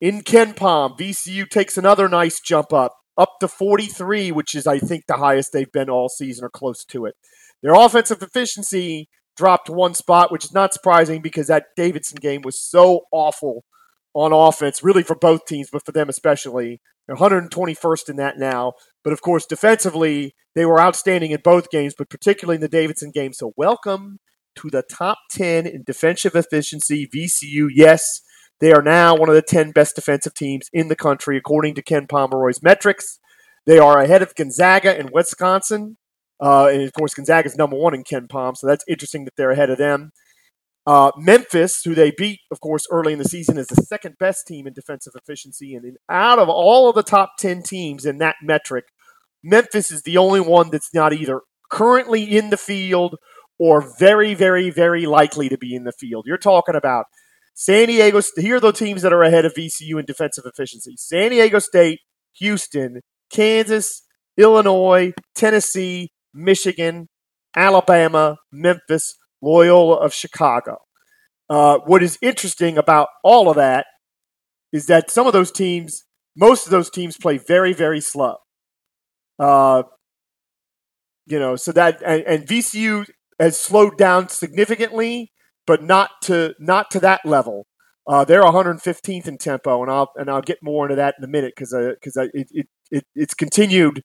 in 0.00 0.22
KenPom, 0.22 0.98
VCU 0.98 1.48
takes 1.48 1.76
another 1.76 2.08
nice 2.08 2.40
jump 2.40 2.72
up 2.72 2.94
up 3.20 3.38
to 3.38 3.48
43, 3.48 4.32
which 4.32 4.54
is, 4.54 4.66
I 4.66 4.78
think, 4.78 5.04
the 5.06 5.18
highest 5.18 5.52
they've 5.52 5.70
been 5.70 5.90
all 5.90 6.08
season 6.08 6.44
or 6.44 6.48
close 6.48 6.84
to 6.86 7.04
it. 7.04 7.14
Their 7.62 7.74
offensive 7.74 8.22
efficiency 8.22 9.10
dropped 9.36 9.68
one 9.68 9.92
spot, 9.94 10.32
which 10.32 10.46
is 10.46 10.54
not 10.54 10.72
surprising 10.72 11.20
because 11.20 11.48
that 11.48 11.66
Davidson 11.76 12.16
game 12.20 12.40
was 12.42 12.58
so 12.58 13.02
awful 13.12 13.64
on 14.14 14.32
offense, 14.32 14.82
really 14.82 15.02
for 15.02 15.14
both 15.14 15.44
teams, 15.44 15.68
but 15.70 15.84
for 15.84 15.92
them 15.92 16.08
especially. 16.08 16.80
They're 17.06 17.16
121st 17.16 18.08
in 18.08 18.16
that 18.16 18.38
now. 18.38 18.72
But 19.04 19.12
of 19.12 19.20
course, 19.20 19.44
defensively, 19.44 20.34
they 20.54 20.64
were 20.64 20.80
outstanding 20.80 21.30
in 21.30 21.40
both 21.44 21.70
games, 21.70 21.94
but 21.96 22.08
particularly 22.08 22.56
in 22.56 22.62
the 22.62 22.68
Davidson 22.68 23.10
game. 23.10 23.34
So 23.34 23.52
welcome 23.56 24.18
to 24.56 24.70
the 24.70 24.82
top 24.82 25.18
10 25.30 25.66
in 25.66 25.82
defensive 25.82 26.34
efficiency. 26.34 27.06
VCU, 27.06 27.68
yes, 27.72 28.22
they 28.60 28.72
are 28.72 28.82
now 28.82 29.16
one 29.16 29.28
of 29.28 29.34
the 29.34 29.42
10 29.42 29.72
best 29.72 29.96
defensive 29.96 30.34
teams 30.34 30.68
in 30.72 30.88
the 30.88 30.96
country, 30.96 31.36
according 31.36 31.74
to 31.74 31.82
Ken 31.82 32.06
Pomeroy's 32.06 32.62
metrics. 32.62 33.18
They 33.66 33.78
are 33.78 34.00
ahead 34.00 34.22
of 34.22 34.34
Gonzaga 34.34 34.98
and 34.98 35.10
Wisconsin. 35.12 35.96
Uh, 36.40 36.68
and 36.72 36.82
of 36.82 36.92
course, 36.92 37.14
Gonzaga 37.14 37.46
is 37.46 37.56
number 37.56 37.76
one 37.76 37.94
in 37.94 38.02
KenPom, 38.02 38.56
so 38.56 38.66
that's 38.66 38.84
interesting 38.88 39.24
that 39.26 39.36
they're 39.36 39.50
ahead 39.50 39.70
of 39.70 39.78
them. 39.78 40.12
Uh, 40.86 41.12
Memphis, 41.16 41.82
who 41.84 41.94
they 41.94 42.10
beat, 42.10 42.40
of 42.50 42.60
course, 42.60 42.86
early 42.90 43.12
in 43.12 43.18
the 43.18 43.28
season, 43.28 43.58
is 43.58 43.66
the 43.66 43.82
second 43.82 44.16
best 44.18 44.46
team 44.46 44.66
in 44.66 44.72
defensive 44.72 45.12
efficiency. 45.14 45.74
And 45.74 45.84
in, 45.84 45.96
out 46.08 46.38
of 46.38 46.48
all 46.48 46.88
of 46.88 46.94
the 46.94 47.02
top 47.02 47.32
10 47.38 47.62
teams 47.62 48.06
in 48.06 48.18
that 48.18 48.36
metric, 48.42 48.86
Memphis 49.42 49.90
is 49.90 50.02
the 50.02 50.16
only 50.16 50.40
one 50.40 50.70
that's 50.70 50.94
not 50.94 51.12
either 51.12 51.42
currently 51.70 52.24
in 52.24 52.50
the 52.50 52.56
field 52.56 53.16
or 53.58 53.84
very, 53.98 54.32
very, 54.32 54.70
very 54.70 55.04
likely 55.04 55.50
to 55.50 55.58
be 55.58 55.74
in 55.74 55.84
the 55.84 55.92
field. 55.92 56.24
You're 56.26 56.38
talking 56.38 56.74
about 56.74 57.06
San 57.60 57.88
Diego, 57.88 58.22
here 58.38 58.56
are 58.56 58.60
the 58.60 58.72
teams 58.72 59.02
that 59.02 59.12
are 59.12 59.22
ahead 59.22 59.44
of 59.44 59.52
VCU 59.52 60.00
in 60.00 60.06
defensive 60.06 60.44
efficiency 60.46 60.94
San 60.96 61.28
Diego 61.28 61.58
State, 61.58 62.00
Houston, 62.38 63.02
Kansas, 63.30 64.02
Illinois, 64.38 65.12
Tennessee, 65.34 66.10
Michigan, 66.32 67.10
Alabama, 67.54 68.38
Memphis, 68.50 69.14
Loyola 69.42 69.96
of 69.96 70.14
Chicago. 70.14 70.78
Uh, 71.50 71.80
what 71.84 72.02
is 72.02 72.16
interesting 72.22 72.78
about 72.78 73.08
all 73.22 73.50
of 73.50 73.56
that 73.56 73.84
is 74.72 74.86
that 74.86 75.10
some 75.10 75.26
of 75.26 75.34
those 75.34 75.52
teams, 75.52 76.04
most 76.34 76.64
of 76.64 76.70
those 76.70 76.88
teams 76.88 77.18
play 77.18 77.36
very, 77.36 77.74
very 77.74 78.00
slow. 78.00 78.36
Uh, 79.38 79.82
you 81.26 81.38
know, 81.38 81.56
so 81.56 81.72
that 81.72 82.02
and, 82.02 82.22
and 82.22 82.48
VCU 82.48 83.04
has 83.38 83.60
slowed 83.60 83.98
down 83.98 84.30
significantly 84.30 85.30
but 85.70 85.84
not 85.84 86.10
to 86.20 86.52
not 86.58 86.90
to 86.90 86.98
that 86.98 87.20
level. 87.24 87.64
Uh, 88.04 88.24
they're 88.24 88.42
115th 88.42 89.28
in 89.28 89.38
tempo, 89.38 89.80
and 89.82 89.88
I'll 89.88 90.10
and 90.16 90.28
I'll 90.28 90.42
get 90.42 90.58
more 90.64 90.84
into 90.84 90.96
that 90.96 91.14
in 91.16 91.22
a 91.22 91.28
minute 91.28 91.52
because 91.54 91.72
because 91.94 92.16
it, 92.16 92.48
it, 92.50 92.66
it 92.90 93.04
it's 93.14 93.34
continued 93.34 94.02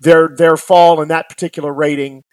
their 0.00 0.34
their 0.36 0.56
fall 0.56 1.00
in 1.00 1.06
that 1.06 1.28
particular 1.28 1.72
rating 1.72 2.24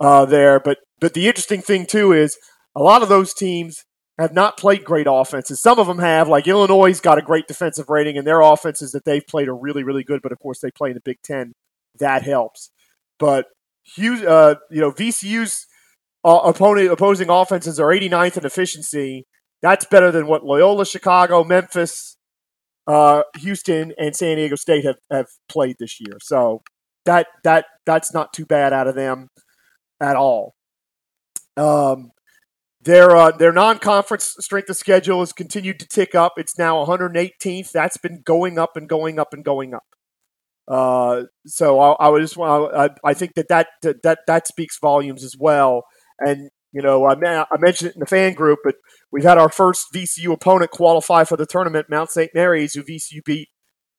uh, 0.00 0.24
there. 0.24 0.58
But 0.58 0.78
but 0.98 1.12
the 1.12 1.28
interesting 1.28 1.60
thing 1.60 1.84
too 1.84 2.12
is 2.14 2.38
a 2.74 2.82
lot 2.82 3.02
of 3.02 3.10
those 3.10 3.34
teams 3.34 3.84
have 4.18 4.32
not 4.32 4.56
played 4.56 4.82
great 4.82 5.06
offenses. 5.06 5.60
Some 5.60 5.78
of 5.78 5.86
them 5.86 5.98
have, 5.98 6.26
like 6.26 6.48
Illinois, 6.48 6.98
got 7.00 7.18
a 7.18 7.22
great 7.22 7.46
defensive 7.46 7.90
rating, 7.90 8.16
and 8.16 8.26
their 8.26 8.40
offenses 8.40 8.92
that 8.92 9.04
they've 9.04 9.26
played 9.26 9.48
are 9.48 9.54
really 9.54 9.84
really 9.84 10.04
good. 10.04 10.22
But 10.22 10.32
of 10.32 10.38
course, 10.38 10.60
they 10.60 10.70
play 10.70 10.88
in 10.88 10.94
the 10.94 11.02
Big 11.04 11.18
Ten, 11.22 11.52
that 11.98 12.22
helps. 12.22 12.70
But 13.18 13.48
uh, 13.98 14.54
you 14.70 14.80
know, 14.80 14.90
VCU's 14.90 15.66
uh, 16.24 16.40
opponent 16.44 16.90
opposing 16.90 17.28
offenses 17.28 17.80
are 17.80 17.88
89th 17.88 18.38
in 18.38 18.46
efficiency. 18.46 19.26
That's 19.60 19.84
better 19.84 20.10
than 20.10 20.26
what 20.26 20.44
Loyola, 20.44 20.84
Chicago, 20.84 21.44
Memphis, 21.44 22.16
uh, 22.86 23.22
Houston, 23.38 23.92
and 23.98 24.14
San 24.14 24.36
Diego 24.36 24.56
State 24.56 24.84
have, 24.84 24.98
have 25.10 25.26
played 25.48 25.76
this 25.78 26.00
year. 26.00 26.18
So 26.20 26.62
that 27.04 27.26
that 27.44 27.66
that's 27.86 28.12
not 28.12 28.32
too 28.32 28.46
bad 28.46 28.72
out 28.72 28.88
of 28.88 28.94
them 28.94 29.28
at 30.00 30.16
all. 30.16 30.54
Um, 31.56 32.12
their 32.80 33.16
uh, 33.16 33.30
their 33.30 33.52
non-conference 33.52 34.36
strength 34.40 34.68
of 34.68 34.76
schedule 34.76 35.20
has 35.20 35.32
continued 35.32 35.78
to 35.80 35.86
tick 35.86 36.14
up. 36.14 36.34
It's 36.36 36.58
now 36.58 36.84
118th. 36.84 37.70
That's 37.70 37.96
been 37.96 38.22
going 38.24 38.58
up 38.58 38.76
and 38.76 38.88
going 38.88 39.18
up 39.18 39.32
and 39.32 39.44
going 39.44 39.74
up. 39.74 39.84
Uh, 40.66 41.24
so 41.46 41.80
I, 41.80 42.08
I 42.08 42.20
just 42.20 42.36
want 42.36 42.74
I, 42.74 42.90
I 43.04 43.14
think 43.14 43.34
that 43.34 43.48
that 43.48 43.68
that 43.82 44.20
that 44.26 44.46
speaks 44.46 44.78
volumes 44.80 45.22
as 45.22 45.36
well. 45.38 45.84
And 46.18 46.50
you 46.72 46.80
know, 46.80 47.04
I, 47.04 47.14
I 47.14 47.58
mentioned 47.58 47.90
it 47.90 47.96
in 47.96 48.00
the 48.00 48.06
fan 48.06 48.32
group, 48.32 48.60
but 48.64 48.76
we've 49.10 49.24
had 49.24 49.38
our 49.38 49.50
first 49.50 49.88
VCU 49.94 50.32
opponent 50.32 50.70
qualify 50.70 51.24
for 51.24 51.36
the 51.36 51.46
tournament, 51.46 51.86
Mount 51.90 52.10
St. 52.10 52.30
Mary's, 52.34 52.72
who 52.72 52.82
VCU 52.82 53.22
beat 53.24 53.48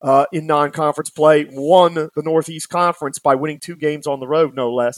uh, 0.02 0.26
in 0.34 0.48
non-conference 0.48 1.12
play, 1.12 1.48
won 1.52 1.94
the 1.94 2.10
Northeast 2.18 2.70
Conference 2.70 3.20
by 3.20 3.36
winning 3.36 3.60
two 3.60 3.76
games 3.76 4.08
on 4.08 4.20
the 4.20 4.28
road, 4.28 4.56
no 4.56 4.74
less, 4.74 4.98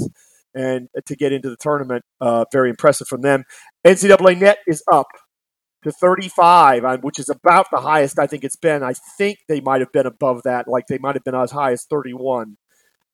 and 0.54 0.88
to 1.06 1.16
get 1.16 1.34
into 1.34 1.50
the 1.50 1.58
tournament. 1.58 2.04
Uh, 2.22 2.46
very 2.52 2.70
impressive 2.70 3.08
from 3.08 3.22
them. 3.22 3.44
NCAA 3.86 4.40
net 4.40 4.60
is 4.68 4.82
up 4.92 5.08
to 5.84 5.92
35, 5.92 6.86
uh, 6.86 6.98
which 7.02 7.20
is 7.20 7.30
about 7.30 7.68
the 7.72 7.82
highest 7.82 8.18
I 8.18 8.26
think 8.26 8.44
it's 8.44 8.56
been. 8.56 8.84
I 8.84 8.94
think 9.18 9.40
they 9.48 9.62
might 9.62 9.82
have 9.82 9.92
been 9.92 10.08
above 10.08 10.42
that, 10.44 10.68
like 10.68 10.88
they 10.88 10.98
might 10.98 11.16
have 11.16 11.24
been 11.24 11.36
as 11.36 11.52
high 11.52 11.74
as 11.74 11.86
31. 11.86 12.58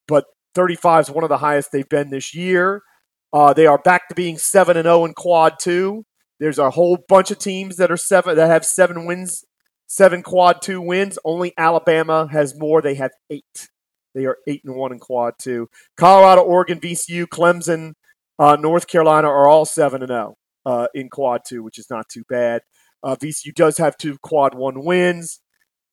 But 0.08 0.26
35 0.56 1.06
is 1.06 1.12
one 1.12 1.24
of 1.24 1.30
the 1.30 1.38
highest 1.38 1.72
they've 1.72 1.88
been 1.88 2.10
this 2.10 2.34
year. 2.34 2.84
Uh, 3.34 3.54
they 3.54 3.66
are 3.66 3.78
back 3.78 4.10
to 4.10 4.16
being 4.16 4.38
7 4.38 4.76
and 4.76 4.86
0 4.86 5.06
in 5.06 5.14
quad 5.14 5.54
2. 5.60 6.04
There's 6.42 6.58
a 6.58 6.72
whole 6.72 6.98
bunch 7.08 7.30
of 7.30 7.38
teams 7.38 7.76
that 7.78 7.92
are 7.92 7.98
seven 7.98 8.36
that 8.36 8.48
have 8.48 8.66
seven 8.66 9.06
wins, 9.06 9.46
seven 9.86 10.24
quad 10.24 10.64
two 10.64 10.82
wins. 10.82 11.20
Only 11.24 11.54
Alabama 11.56 12.28
has 12.32 12.58
more. 12.58 12.82
They 12.82 12.96
have 12.96 13.12
eight. 13.30 13.70
They 14.16 14.26
are 14.26 14.38
eight 14.48 14.64
and 14.66 14.76
one 14.76 14.92
in 14.92 14.98
quad 14.98 15.36
two. 15.40 15.70
Colorado, 15.98 16.42
Oregon, 16.42 16.80
VCU, 16.80 17.28
Clemson, 17.28 17.94
uh, 18.40 18.58
North 18.60 18.88
Carolina 18.88 19.28
are 19.28 19.48
all 19.48 19.66
seven 19.66 20.02
and 20.02 20.10
zero 20.10 20.36
uh, 20.66 20.88
in 20.96 21.10
quad 21.10 21.42
two, 21.48 21.62
which 21.62 21.78
is 21.78 21.92
not 21.92 22.10
too 22.10 22.24
bad. 22.28 22.64
Uh, 23.04 23.16
VCU 23.16 23.54
does 23.54 23.78
have 23.78 23.96
two 23.96 24.18
quad 24.24 24.56
one 24.56 24.84
wins. 24.84 25.42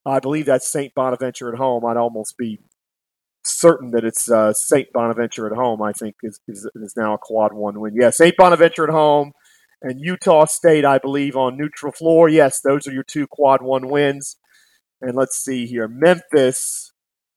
I 0.07 0.18
believe 0.18 0.47
that's 0.47 0.66
St. 0.66 0.95
Bonaventure 0.95 1.52
at 1.52 1.59
home. 1.59 1.85
I'd 1.85 1.99
almost 1.99 2.38
be 2.38 2.59
certain 3.45 3.90
that 3.92 4.04
it's 4.04 4.30
uh, 4.30 4.52
St. 4.52 4.92
Bonaventure 4.92 5.47
at 5.47 5.57
home. 5.57 5.83
I 5.83 5.92
think 5.92 6.16
is, 6.23 6.40
is, 6.49 6.68
is 6.75 6.95
now 6.97 7.14
a 7.14 7.18
quad 7.18 7.52
one 7.52 7.80
win. 7.80 7.95
Yeah, 7.95 8.11
St. 8.11 8.37
Bonaventure 8.37 8.85
at 8.85 8.90
home 8.90 9.33
and 9.83 10.00
Utah 10.00 10.47
State, 10.47 10.85
I 10.85 10.99
believe, 10.99 11.37
on 11.37 11.57
neutral 11.57 11.92
floor. 11.92 12.28
Yes, 12.28 12.61
those 12.61 12.87
are 12.87 12.92
your 12.92 13.04
two 13.04 13.26
quad 13.26 13.62
one 13.62 13.88
wins. 13.88 14.37
And 15.00 15.14
let's 15.14 15.37
see 15.37 15.66
here. 15.66 15.87
Memphis 15.87 16.92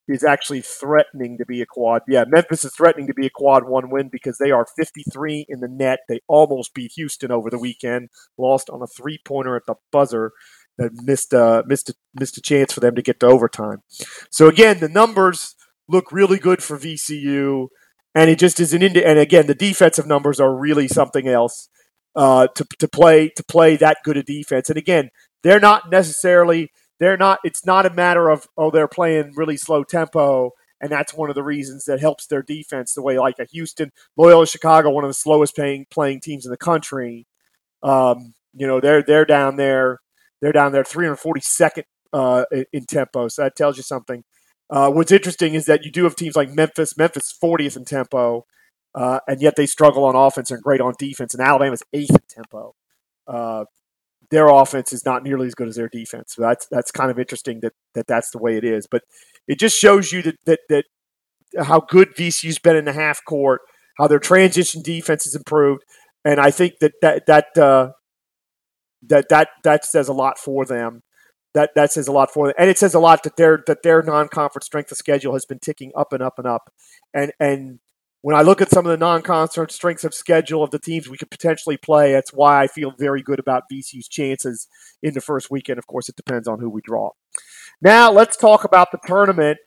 is 0.08 0.24
actually 0.24 0.62
threatening 0.62 1.38
to 1.38 1.46
be 1.46 1.62
a 1.62 1.66
quad. 1.66 2.02
Yeah, 2.08 2.26
Memphis 2.28 2.66
is 2.66 2.74
threatening 2.74 3.08
to 3.08 3.14
be 3.14 3.28
a 3.28 3.32
quad 3.32 3.66
one 3.68 3.90
win 3.90 4.10
because 4.12 4.38
they 4.38 4.52
are 4.52 4.66
53 4.76 5.46
in 5.48 5.60
the 5.60 5.68
net. 5.68 6.00
They 6.10 6.22
almost 6.28 6.74
beat 6.74 6.94
Houston 6.96 7.32
over 7.32 7.50
the 7.50 7.60
weekend, 7.60 8.10
lost 8.38 8.70
on 8.70 8.82
a 8.82 8.88
three 8.88 9.20
pointer 9.24 9.56
at 9.56 9.66
the 9.68 9.76
buzzer 9.92 10.32
that 10.78 10.92
missed 11.04 11.34
a, 11.34 11.64
missed 11.68 11.90
a, 11.90 11.94
missed 12.16 12.38
a 12.38 12.42
chance 12.42 12.74
for 12.74 12.80
them 12.80 12.96
to 12.96 13.02
get 13.02 13.20
to 13.20 13.28
overtime. 13.28 13.84
So 14.32 14.48
again, 14.48 14.80
the 14.80 14.90
numbers 14.90 15.56
look 15.92 16.12
really 16.12 16.40
good 16.40 16.64
for 16.64 16.78
VCU, 16.78 17.68
and 18.16 18.30
it 18.30 18.40
just 18.40 18.60
isn't 18.60 18.82
into. 18.82 19.06
And 19.06 19.20
again, 19.20 19.48
the 19.48 19.56
defensive 19.56 20.08
numbers 20.08 20.40
are 20.40 20.56
really 20.56 20.88
something 20.88 21.28
else 21.28 21.70
uh, 22.16 22.48
to 22.56 22.66
to 22.80 22.88
play 22.88 23.30
to 23.30 23.44
play 23.44 23.76
that 23.78 23.98
good 24.04 24.18
a 24.18 24.24
defense. 24.24 24.70
And 24.70 24.78
again, 24.78 25.10
they're 25.44 25.60
not 25.60 25.92
necessarily 25.92 26.72
they're 27.00 27.18
not. 27.18 27.40
It's 27.44 27.66
not 27.66 27.86
a 27.86 27.94
matter 27.94 28.30
of 28.30 28.48
oh 28.58 28.72
they're 28.72 28.88
playing 28.88 29.34
really 29.36 29.58
slow 29.58 29.84
tempo, 29.84 30.52
and 30.80 30.92
that's 30.92 31.14
one 31.14 31.30
of 31.30 31.36
the 31.36 31.44
reasons 31.44 31.86
that 31.86 32.00
helps 32.00 32.28
their 32.28 32.44
defense. 32.44 32.94
The 32.94 33.02
way 33.02 33.18
like 33.18 33.40
a 33.40 33.46
Houston, 33.46 33.92
Loyola 34.18 34.46
Chicago, 34.46 34.92
one 34.92 35.04
of 35.04 35.10
the 35.10 35.16
slowest 35.16 35.56
playing 35.56 35.88
playing 35.90 36.22
teams 36.22 36.46
in 36.46 36.52
the 36.52 36.58
country. 36.58 37.26
Um, 37.82 38.34
you 38.54 38.68
know 38.68 38.80
they're 38.80 39.02
they're 39.02 39.26
down 39.26 39.56
there. 39.56 40.00
They're 40.42 40.52
down 40.52 40.72
there 40.72 40.84
342nd 40.84 41.84
uh, 42.14 42.46
in 42.74 42.86
tempo. 42.86 43.28
So 43.28 43.44
that 43.44 43.56
tells 43.56 43.78
you 43.78 43.84
something. 43.84 44.24
Uh, 44.72 44.90
what's 44.90 45.12
interesting 45.12 45.54
is 45.54 45.66
that 45.66 45.84
you 45.84 45.92
do 45.92 46.06
have 46.06 46.16
teams 46.16 46.36
like 46.36 46.50
Memphis. 46.50 46.98
Memphis 46.98 47.36
40th 47.44 47.76
in 47.76 47.84
tempo, 47.84 48.46
uh, 48.96 49.20
and 49.28 49.42
yet 49.42 49.58
they 49.58 49.66
struggle 49.66 50.06
on 50.06 50.16
offense 50.16 50.50
and 50.50 50.64
great 50.64 50.80
on 50.80 50.94
defense. 50.98 51.34
And 51.34 51.46
Alabama's 51.46 51.84
eighth 51.94 52.12
in 52.12 52.22
tempo. 52.30 52.74
Uh, 53.28 53.66
their 54.30 54.48
offense 54.48 54.94
is 54.94 55.06
not 55.06 55.24
nearly 55.24 55.48
as 55.48 55.56
good 55.56 55.68
as 55.68 55.76
their 55.76 55.90
defense. 55.90 56.34
So 56.34 56.42
that's 56.42 56.66
that's 56.72 56.90
kind 56.90 57.12
of 57.12 57.20
interesting 57.20 57.60
that, 57.62 57.74
that 57.96 58.08
that's 58.08 58.32
the 58.32 58.38
way 58.38 58.56
it 58.56 58.64
is. 58.64 58.88
But 58.90 59.04
it 59.46 59.60
just 59.60 59.78
shows 59.78 60.14
you 60.14 60.22
that 60.22 60.36
that, 60.46 60.60
that 60.70 60.86
how 61.66 61.82
good 61.82 62.16
VCU's 62.16 62.58
been 62.58 62.78
in 62.78 62.86
the 62.86 62.94
half 62.94 63.26
court, 63.26 63.60
how 63.98 64.08
their 64.08 64.20
transition 64.20 64.82
defense 64.82 65.26
has 65.26 65.36
improved, 65.36 65.84
and 66.24 66.40
I 66.40 66.50
think 66.50 66.80
that 66.80 66.94
that 67.02 67.26
that 67.26 67.58
uh, 67.58 67.92
that 69.04 69.28
that 69.28 69.50
that 69.66 69.84
says 69.84 70.08
a 70.08 70.14
lot 70.14 70.40
for 70.40 70.66
them 70.66 71.04
that 71.54 71.72
that 71.76 71.92
says 71.92 72.08
a 72.08 72.12
lot 72.12 72.32
for 72.32 72.48
them, 72.48 72.56
and 72.58 72.70
it 72.70 72.78
says 72.78 72.94
a 72.94 73.00
lot 73.00 73.24
that 73.24 73.36
their 73.36 73.64
that 73.68 73.84
their 73.84 74.02
non-conference 74.02 74.66
strength 74.66 74.92
of 74.92 74.98
schedule 74.98 75.34
has 75.34 75.46
been 75.46 75.60
ticking 75.60 75.92
up 75.96 76.14
and 76.14 76.24
up 76.24 76.38
and 76.38 76.48
up, 76.48 76.72
and 77.14 77.32
and 77.40 77.80
when 78.22 78.36
I 78.36 78.42
look 78.44 78.62
at 78.62 78.70
some 78.70 78.86
of 78.86 78.92
the 78.92 78.98
non-conference 78.98 79.74
strengths 79.74 80.04
of 80.04 80.14
schedule 80.14 80.64
of 80.64 80.70
the 80.70 80.80
teams 80.80 81.10
we 81.10 81.18
could 81.18 81.32
potentially 81.32 81.78
play, 81.78 82.12
that's 82.14 82.32
why 82.32 82.62
I 82.62 82.68
feel 82.68 82.92
very 82.92 83.24
good 83.24 83.40
about 83.40 83.64
VCU's 83.72 84.08
chances 84.08 84.68
in 85.02 85.16
the 85.16 85.22
first 85.22 85.50
weekend. 85.50 85.80
Of 85.80 85.88
course, 85.88 86.08
it 86.08 86.16
depends 86.16 86.48
on 86.48 86.60
who 86.60 86.70
we 86.70 86.82
draw. 86.82 87.10
Now 87.82 88.12
let's 88.12 88.38
talk 88.38 88.64
about 88.64 88.92
the 88.92 89.00
tournament 89.06 89.58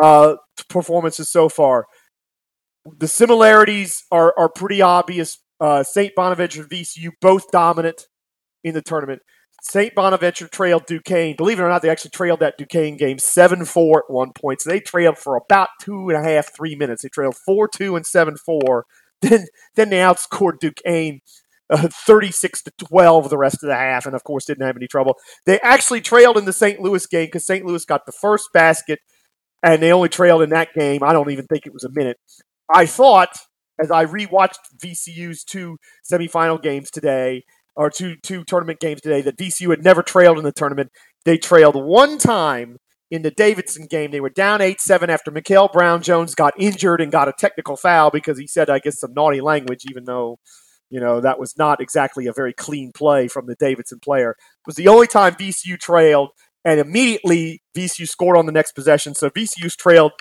uh, 0.00 0.36
performances 0.68 1.30
so 1.30 1.48
far. 1.48 1.86
The 2.98 3.08
similarities 3.08 4.04
are 4.10 4.34
are 4.38 4.48
pretty 4.48 4.82
obvious. 4.82 5.38
Uh, 5.58 5.82
St. 5.82 6.14
Bonaventure 6.14 6.62
and 6.62 6.70
VCU 6.70 7.10
both 7.20 7.50
dominant 7.50 8.08
in 8.64 8.74
the 8.74 8.82
tournament. 8.82 9.22
St. 9.62 9.94
Bonaventure 9.94 10.48
trailed 10.48 10.86
Duquesne. 10.86 11.36
Believe 11.36 11.58
it 11.58 11.62
or 11.62 11.68
not, 11.68 11.82
they 11.82 11.90
actually 11.90 12.10
trailed 12.10 12.40
that 12.40 12.56
Duquesne 12.58 12.96
game 12.96 13.18
7 13.18 13.64
4 13.64 13.98
at 13.98 14.12
one 14.12 14.32
point. 14.32 14.60
So 14.60 14.70
they 14.70 14.80
trailed 14.80 15.18
for 15.18 15.36
about 15.36 15.68
two 15.80 16.08
and 16.08 16.18
a 16.18 16.22
half, 16.22 16.54
three 16.54 16.74
minutes. 16.74 17.02
They 17.02 17.08
trailed 17.08 17.36
4 17.36 17.68
2 17.68 17.96
and 17.96 18.06
7 18.06 18.36
4. 18.36 18.86
Then, 19.22 19.48
then 19.74 19.90
they 19.90 19.98
outscored 19.98 20.60
Duquesne 20.60 21.20
uh, 21.70 21.88
36 21.88 22.62
to 22.62 22.72
12 22.78 23.30
the 23.30 23.38
rest 23.38 23.62
of 23.62 23.68
the 23.68 23.76
half, 23.76 24.06
and 24.06 24.14
of 24.14 24.24
course, 24.24 24.44
didn't 24.44 24.66
have 24.66 24.76
any 24.76 24.88
trouble. 24.88 25.16
They 25.46 25.60
actually 25.60 26.00
trailed 26.00 26.36
in 26.36 26.44
the 26.44 26.52
St. 26.52 26.80
Louis 26.80 27.06
game 27.06 27.26
because 27.26 27.46
St. 27.46 27.64
Louis 27.64 27.84
got 27.84 28.06
the 28.06 28.12
first 28.12 28.48
basket, 28.52 28.98
and 29.62 29.82
they 29.82 29.92
only 29.92 30.08
trailed 30.08 30.42
in 30.42 30.50
that 30.50 30.72
game. 30.74 31.02
I 31.02 31.12
don't 31.12 31.30
even 31.30 31.46
think 31.46 31.66
it 31.66 31.72
was 31.72 31.84
a 31.84 31.90
minute. 31.92 32.16
I 32.72 32.86
thought, 32.86 33.38
as 33.80 33.90
I 33.90 34.04
rewatched 34.04 34.58
VCU's 34.78 35.44
two 35.44 35.76
semifinal 36.10 36.60
games 36.60 36.90
today, 36.90 37.44
or 37.80 37.88
two 37.88 38.14
two 38.22 38.44
tournament 38.44 38.78
games 38.78 39.00
today 39.00 39.22
that 39.22 39.38
VCU 39.38 39.70
had 39.70 39.82
never 39.82 40.02
trailed 40.02 40.36
in 40.36 40.44
the 40.44 40.52
tournament. 40.52 40.90
They 41.24 41.38
trailed 41.38 41.74
one 41.74 42.18
time 42.18 42.76
in 43.10 43.22
the 43.22 43.30
Davidson 43.30 43.86
game. 43.86 44.10
They 44.10 44.20
were 44.20 44.28
down 44.28 44.60
8 44.60 44.80
7 44.80 45.08
after 45.08 45.30
Mikeal 45.30 45.72
Brown 45.72 46.02
Jones 46.02 46.34
got 46.34 46.52
injured 46.58 47.00
and 47.00 47.10
got 47.10 47.28
a 47.28 47.32
technical 47.32 47.76
foul 47.76 48.10
because 48.10 48.38
he 48.38 48.46
said, 48.46 48.68
I 48.68 48.80
guess, 48.80 49.00
some 49.00 49.14
naughty 49.14 49.40
language, 49.40 49.86
even 49.90 50.04
though, 50.04 50.38
you 50.90 51.00
know, 51.00 51.22
that 51.22 51.40
was 51.40 51.56
not 51.56 51.80
exactly 51.80 52.26
a 52.26 52.34
very 52.34 52.52
clean 52.52 52.92
play 52.92 53.28
from 53.28 53.46
the 53.46 53.56
Davidson 53.58 53.98
player. 53.98 54.32
It 54.32 54.66
was 54.66 54.76
the 54.76 54.88
only 54.88 55.06
time 55.06 55.34
VCU 55.34 55.78
trailed, 55.78 56.30
and 56.66 56.80
immediately 56.80 57.62
VCU 57.74 58.06
scored 58.06 58.36
on 58.36 58.44
the 58.44 58.52
next 58.52 58.72
possession. 58.72 59.14
So 59.14 59.30
VCU's 59.30 59.74
trailed 59.74 60.12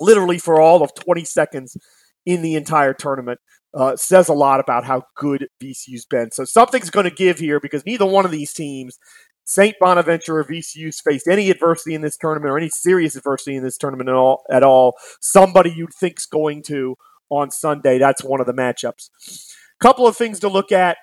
literally 0.00 0.38
for 0.38 0.60
all 0.60 0.82
of 0.82 0.92
20 0.96 1.24
seconds 1.24 1.76
in 2.26 2.42
the 2.42 2.56
entire 2.56 2.94
tournament 2.94 3.38
uh, 3.74 3.96
says 3.96 4.28
a 4.28 4.34
lot 4.34 4.60
about 4.60 4.84
how 4.84 5.02
good 5.16 5.48
VCU's 5.62 6.04
been. 6.04 6.30
So 6.30 6.44
something's 6.44 6.90
going 6.90 7.04
to 7.04 7.14
give 7.14 7.38
here 7.38 7.60
because 7.60 7.86
neither 7.86 8.06
one 8.06 8.24
of 8.24 8.30
these 8.30 8.52
teams, 8.52 8.98
St. 9.44 9.76
Bonaventure 9.78 10.38
or 10.38 10.44
VCU's 10.44 11.00
faced 11.00 11.28
any 11.28 11.50
adversity 11.50 11.94
in 11.94 12.02
this 12.02 12.16
tournament 12.16 12.50
or 12.50 12.58
any 12.58 12.68
serious 12.68 13.16
adversity 13.16 13.56
in 13.56 13.62
this 13.62 13.78
tournament 13.78 14.08
at 14.08 14.14
all. 14.14 14.42
At 14.50 14.62
all. 14.62 14.94
Somebody 15.20 15.70
you'd 15.70 15.94
think's 15.94 16.26
going 16.26 16.62
to 16.64 16.96
on 17.30 17.50
Sunday. 17.50 17.98
That's 17.98 18.24
one 18.24 18.40
of 18.40 18.46
the 18.46 18.54
matchups. 18.54 19.08
Couple 19.80 20.06
of 20.06 20.16
things 20.16 20.40
to 20.40 20.48
look 20.48 20.72
at 20.72 20.98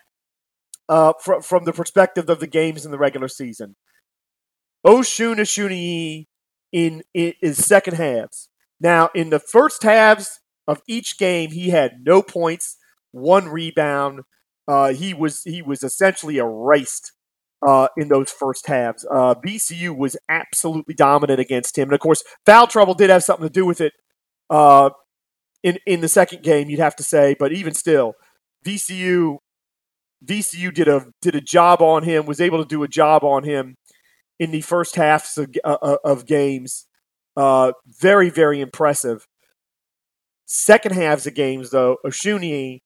uh, 0.90 1.14
fr- 1.22 1.42
from 1.42 1.66
the 1.66 1.74
perspective 1.74 2.30
of 2.30 2.40
the 2.40 2.48
games 2.48 2.86
in 2.86 2.92
the 2.92 2.98
regular 2.98 3.28
season. 3.28 3.76
Osun 4.86 5.38
Osunniyi 5.38 6.28
in, 6.72 7.04
in 7.14 7.34
his 7.42 7.66
second 7.66 7.96
halves. 7.96 8.50
Now, 8.80 9.10
in 9.16 9.30
the 9.30 9.40
first 9.40 9.84
halves, 9.84 10.40
of 10.68 10.82
each 10.88 11.18
game, 11.18 11.52
he 11.52 11.70
had 11.70 12.02
no 12.04 12.22
points, 12.22 12.78
one 13.12 13.48
rebound. 13.48 14.22
Uh, 14.68 14.94
he 14.94 15.14
was 15.14 15.44
he 15.44 15.62
was 15.62 15.82
essentially 15.82 16.38
erased 16.38 17.14
uh, 17.66 17.88
in 17.96 18.10
those 18.10 18.30
first 18.30 18.68
halves. 18.68 19.06
Uh, 19.10 19.36
VCU 19.36 19.96
was 19.96 20.18
absolutely 20.28 20.94
dominant 20.94 21.40
against 21.40 21.78
him, 21.78 21.88
and 21.88 21.94
of 21.94 22.00
course, 22.02 22.24
foul 22.46 22.68
trouble 22.68 22.94
did 22.94 23.10
have 23.10 23.24
something 23.24 23.48
to 23.48 23.54
do 23.54 23.66
with 23.66 23.80
it. 23.80 23.94
Uh, 24.50 24.90
in 25.64 25.80
in 25.86 26.02
the 26.02 26.10
second 26.10 26.44
game, 26.44 26.70
you'd 26.70 26.80
have 26.80 26.96
to 26.98 27.04
say, 27.04 27.36
but 27.40 27.54
even 27.54 27.74
still, 27.74 28.14
VCU 28.66 29.38
VCU 30.26 30.74
did 30.74 30.88
a 30.88 31.06
did 31.22 31.36
a 31.36 31.42
job 31.42 31.82
on 31.82 32.04
him. 32.04 32.26
Was 32.26 32.42
able 32.42 32.62
to 32.62 32.68
do 32.68 32.84
a 32.84 32.88
job 32.90 33.24
on 33.24 33.44
him 33.44 33.76
in 34.40 34.52
the 34.52 34.62
first 34.62 34.96
halves 34.96 35.38
of, 35.38 35.50
uh, 35.64 35.78
uh, 35.82 35.98
of 36.04 36.26
games. 36.26 36.88
very 37.38 38.30
very 38.30 38.60
impressive. 38.60 39.26
Second 40.48 40.94
halves 40.94 41.28
of 41.28 41.36
games, 41.36 41.72
though, 41.72 41.98
Osunniyi 42.06 42.80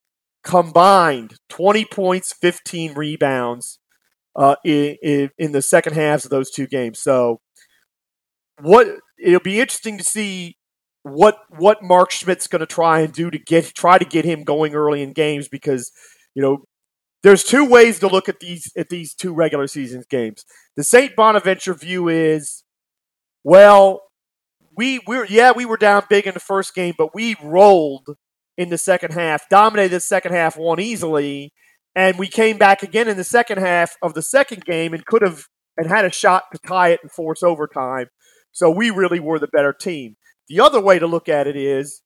combined 0.44 1.36
20 1.50 1.86
points, 1.86 2.34
15 2.34 2.96
rebounds 2.96 3.78
uh, 4.36 4.56
in, 4.66 5.30
in, 5.38 5.52
the 5.52 5.62
second 5.62 5.94
halves 5.94 6.26
of 6.26 6.32
those 6.32 6.50
two 6.50 6.66
games. 6.66 7.00
So, 7.00 7.40
what 8.60 8.88
it'll 9.24 9.40
be 9.40 9.60
interesting 9.60 10.00
to 10.00 10.04
see 10.04 10.58
what 11.04 11.40
what 11.50 11.84
Mark 11.84 12.12
Schmidt's 12.12 12.48
going 12.48 12.62
to 12.62 12.66
try 12.66 13.02
and 13.02 13.14
do 13.14 13.30
to 13.30 13.38
get 13.38 13.66
try 13.76 13.98
to 13.98 14.06
get 14.06 14.26
him 14.26 14.44
going 14.44 14.74
early 14.74 15.02
in 15.02 15.14
games 15.14 15.48
because 15.48 15.92
you 16.34 16.42
know 16.42 16.64
there's 17.24 17.44
two 17.44 17.66
ways 17.66 18.00
to 18.00 18.08
look 18.08 18.30
at 18.30 18.40
these 18.40 18.72
at 18.76 18.90
these 18.90 19.14
two 19.14 19.34
regular 19.34 19.68
season 19.68 20.04
games. 20.10 20.46
The 20.76 20.84
St. 20.84 21.16
Bonaventure 21.16 21.74
view 21.74 22.08
is 22.08 22.64
Well, 23.44 24.02
we 24.82 25.00
we 25.06 25.28
yeah 25.30 25.52
we 25.56 25.64
were 25.64 25.78
down 25.78 26.02
big 26.10 26.26
in 26.26 26.34
the 26.34 26.40
first 26.40 26.74
game, 26.74 26.96
but 26.98 27.14
we 27.14 27.36
rolled 27.44 28.16
in 28.58 28.70
the 28.70 28.80
second 28.80 29.14
half, 29.14 29.48
dominated 29.48 29.96
the 29.96 30.00
second 30.00 30.32
half, 30.32 30.58
won 30.58 30.80
easily, 30.80 31.54
and 31.96 32.18
we 32.18 32.28
came 32.28 32.58
back 32.58 32.82
again 32.82 33.08
in 33.08 33.16
the 33.16 33.24
second 33.24 33.60
half 33.60 33.96
of 34.02 34.16
the 34.16 34.24
second 34.24 34.66
game 34.66 34.92
and 34.96 35.06
could 35.06 35.22
have 35.22 35.44
and 35.78 35.88
had 35.88 36.04
a 36.04 36.12
shot 36.12 36.46
to 36.52 36.60
tie 36.68 36.90
it 36.90 37.00
and 37.04 37.12
force 37.12 37.44
overtime. 37.44 38.08
So 38.52 38.72
we 38.72 38.90
really 38.90 39.20
were 39.20 39.38
the 39.38 39.48
better 39.48 39.72
team. 39.72 40.16
The 40.50 40.60
other 40.60 40.82
way 40.82 40.98
to 40.98 41.06
look 41.06 41.30
at 41.30 41.46
it 41.46 41.56
is 41.56 42.02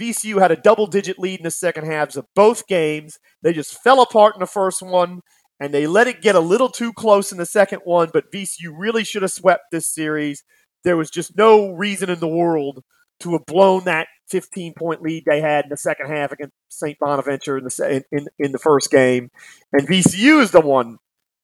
VCU 0.00 0.40
had 0.40 0.50
a 0.50 0.56
double 0.56 0.88
digit 0.88 1.20
lead 1.20 1.38
in 1.38 1.44
the 1.44 1.52
second 1.52 1.86
halves 1.86 2.16
of 2.16 2.26
both 2.34 2.66
games. 2.66 3.18
They 3.42 3.52
just 3.52 3.80
fell 3.80 4.02
apart 4.02 4.34
in 4.34 4.40
the 4.40 4.46
first 4.46 4.82
one 4.82 5.20
and 5.60 5.72
they 5.72 5.86
let 5.86 6.08
it 6.08 6.20
get 6.20 6.34
a 6.34 6.40
little 6.40 6.68
too 6.68 6.92
close 6.92 7.30
in 7.30 7.38
the 7.38 7.46
second 7.46 7.82
one, 7.84 8.10
but 8.12 8.32
VCU 8.32 8.72
really 8.76 9.04
should 9.04 9.22
have 9.22 9.30
swept 9.30 9.62
this 9.70 9.86
series. 9.86 10.42
There 10.84 10.96
was 10.96 11.10
just 11.10 11.36
no 11.36 11.70
reason 11.72 12.10
in 12.10 12.20
the 12.20 12.28
world 12.28 12.82
to 13.20 13.32
have 13.32 13.46
blown 13.46 13.84
that 13.84 14.08
15 14.30 14.74
point 14.74 15.02
lead 15.02 15.24
they 15.26 15.40
had 15.40 15.64
in 15.64 15.70
the 15.70 15.76
second 15.76 16.08
half 16.08 16.32
against 16.32 16.54
St. 16.68 16.98
Bonaventure 16.98 17.58
in 17.58 17.64
the 17.64 18.04
in, 18.10 18.26
in 18.38 18.52
the 18.52 18.58
first 18.58 18.90
game, 18.90 19.30
and 19.72 19.88
VCU 19.88 20.40
is 20.40 20.50
the 20.50 20.60
one 20.60 20.98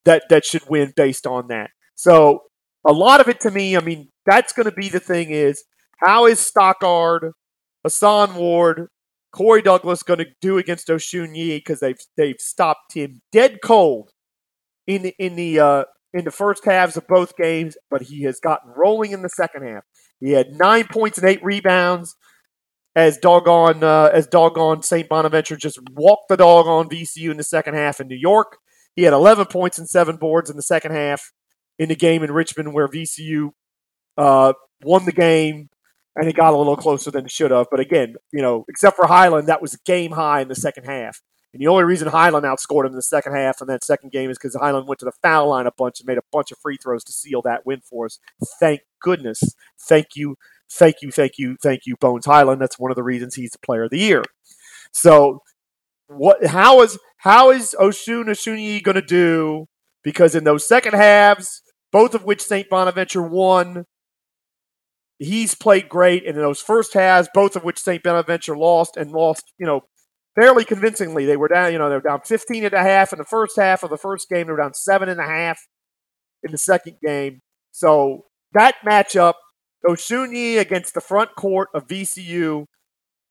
that 0.04 0.24
that 0.30 0.44
should 0.44 0.62
win 0.68 0.92
based 0.96 1.26
on 1.26 1.48
that. 1.48 1.70
So 1.94 2.44
a 2.86 2.92
lot 2.92 3.20
of 3.20 3.28
it 3.28 3.40
to 3.40 3.50
me, 3.50 3.76
I 3.76 3.80
mean, 3.80 4.08
that's 4.26 4.52
going 4.52 4.68
to 4.68 4.74
be 4.74 4.88
the 4.88 5.00
thing 5.00 5.30
is 5.30 5.64
how 5.98 6.26
is 6.26 6.38
Stockard, 6.38 7.32
Hason 7.82 8.34
Ward, 8.34 8.88
Corey 9.32 9.62
Douglas 9.62 10.02
going 10.02 10.20
to 10.20 10.26
do 10.40 10.58
against 10.58 10.88
Osunniyi 10.88 11.56
because 11.56 11.80
they've 11.80 11.98
they've 12.16 12.38
stopped 12.38 12.94
him 12.94 13.20
dead 13.32 13.58
cold 13.64 14.10
in 14.86 15.02
the 15.02 15.14
in 15.18 15.36
the 15.36 15.58
uh, 15.58 15.84
in 16.14 16.24
the 16.24 16.30
first 16.30 16.64
halves 16.64 16.96
of 16.96 17.06
both 17.08 17.36
games, 17.36 17.76
but 17.90 18.02
he 18.02 18.22
has 18.22 18.38
gotten 18.38 18.72
rolling 18.74 19.10
in 19.10 19.22
the 19.22 19.28
second 19.28 19.66
half. 19.66 19.82
He 20.20 20.30
had 20.30 20.52
nine 20.52 20.86
points 20.90 21.18
and 21.18 21.28
eight 21.28 21.44
rebounds 21.44 22.14
as 22.96 23.18
doggone 23.18 23.82
uh, 23.82 24.10
as 24.12 24.28
doggone 24.28 24.82
St. 24.82 25.08
Bonaventure 25.08 25.56
just 25.56 25.80
walked 25.92 26.28
the 26.28 26.36
dog 26.36 26.66
on 26.66 26.88
VCU 26.88 27.30
in 27.30 27.36
the 27.36 27.42
second 27.42 27.74
half 27.74 28.00
in 28.00 28.06
New 28.06 28.16
York. 28.16 28.58
He 28.94 29.02
had 29.02 29.12
11 29.12 29.46
points 29.46 29.78
and 29.78 29.88
seven 29.88 30.16
boards 30.16 30.48
in 30.48 30.56
the 30.56 30.62
second 30.62 30.92
half 30.92 31.32
in 31.80 31.88
the 31.88 31.96
game 31.96 32.22
in 32.22 32.30
Richmond 32.30 32.72
where 32.72 32.86
VCU 32.86 33.50
uh, 34.16 34.52
won 34.84 35.04
the 35.04 35.12
game 35.12 35.68
and 36.14 36.28
it 36.28 36.36
got 36.36 36.54
a 36.54 36.56
little 36.56 36.76
closer 36.76 37.10
than 37.10 37.24
it 37.24 37.32
should 37.32 37.50
have. 37.50 37.66
But 37.72 37.80
again, 37.80 38.14
you 38.32 38.40
know, 38.40 38.64
except 38.68 38.94
for 38.94 39.08
Hyland, 39.08 39.48
that 39.48 39.60
was 39.60 39.74
game 39.84 40.12
high 40.12 40.42
in 40.42 40.48
the 40.48 40.54
second 40.54 40.84
half. 40.84 41.20
And 41.54 41.60
the 41.60 41.68
only 41.68 41.84
reason 41.84 42.08
Hyland 42.08 42.44
outscored 42.44 42.80
him 42.80 42.90
in 42.90 42.96
the 42.96 43.02
second 43.02 43.32
half 43.36 43.60
in 43.60 43.68
that 43.68 43.84
second 43.84 44.10
game 44.10 44.28
is 44.28 44.36
because 44.36 44.56
Hyland 44.56 44.88
went 44.88 44.98
to 44.98 45.04
the 45.04 45.12
foul 45.22 45.50
line 45.50 45.68
a 45.68 45.70
bunch 45.70 46.00
and 46.00 46.06
made 46.08 46.18
a 46.18 46.24
bunch 46.32 46.50
of 46.50 46.58
free 46.58 46.76
throws 46.76 47.04
to 47.04 47.12
seal 47.12 47.42
that 47.42 47.64
win 47.64 47.80
for 47.80 48.06
us. 48.06 48.18
Thank 48.58 48.80
goodness. 49.00 49.40
Thank 49.78 50.16
you, 50.16 50.34
thank 50.68 50.96
you, 51.00 51.12
thank 51.12 51.38
you, 51.38 51.56
thank 51.62 51.86
you, 51.86 51.94
Bones 51.94 52.26
Hyland. 52.26 52.60
That's 52.60 52.76
one 52.76 52.90
of 52.90 52.96
the 52.96 53.04
reasons 53.04 53.36
he's 53.36 53.52
the 53.52 53.60
player 53.60 53.84
of 53.84 53.90
the 53.90 54.00
year. 54.00 54.24
So 54.90 55.42
what 56.08 56.44
how 56.44 56.82
is 56.82 56.98
how 57.18 57.52
is 57.52 57.76
Osun 57.78 58.24
Osunniyi 58.24 58.82
going 58.82 58.96
to 58.96 59.00
do? 59.00 59.66
Because 60.02 60.34
in 60.34 60.42
those 60.42 60.66
second 60.66 60.94
halves, 60.94 61.62
both 61.92 62.16
of 62.16 62.24
which 62.24 62.42
St. 62.42 62.68
Bonaventure 62.68 63.22
won, 63.22 63.84
he's 65.20 65.54
played 65.54 65.88
great. 65.88 66.26
And 66.26 66.36
in 66.36 66.42
those 66.42 66.60
first 66.60 66.94
halves, 66.94 67.28
both 67.32 67.54
of 67.54 67.62
which 67.62 67.78
St. 67.78 68.02
Bonaventure 68.02 68.56
lost 68.56 68.96
and 68.96 69.12
lost, 69.12 69.52
you 69.56 69.66
know, 69.66 69.82
fairly 70.34 70.64
convincingly. 70.64 71.26
They 71.26 71.36
were 71.36 71.48
down, 71.48 71.72
you 71.72 71.78
know, 71.78 71.88
they 71.88 71.96
were 71.96 72.00
down 72.00 72.20
15 72.24 72.64
and 72.64 72.74
a 72.74 72.82
half 72.82 73.12
in 73.12 73.18
the 73.18 73.24
first 73.24 73.56
half 73.56 73.82
of 73.82 73.90
the 73.90 73.98
first 73.98 74.28
game. 74.28 74.46
They 74.46 74.52
were 74.52 74.58
down 74.58 74.74
seven 74.74 75.08
and 75.08 75.20
a 75.20 75.26
half 75.26 75.60
in 76.42 76.52
the 76.52 76.58
second 76.58 76.96
game. 77.04 77.40
So 77.72 78.26
that 78.52 78.76
matchup, 78.86 79.34
Osunniyi 79.86 80.58
against 80.58 80.94
the 80.94 81.00
front 81.00 81.34
court 81.36 81.68
of 81.74 81.86
VCU, 81.86 82.66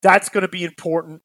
that's 0.02 0.30
going 0.30 0.44
to 0.44 0.48
be 0.48 0.64
important. 0.64 1.22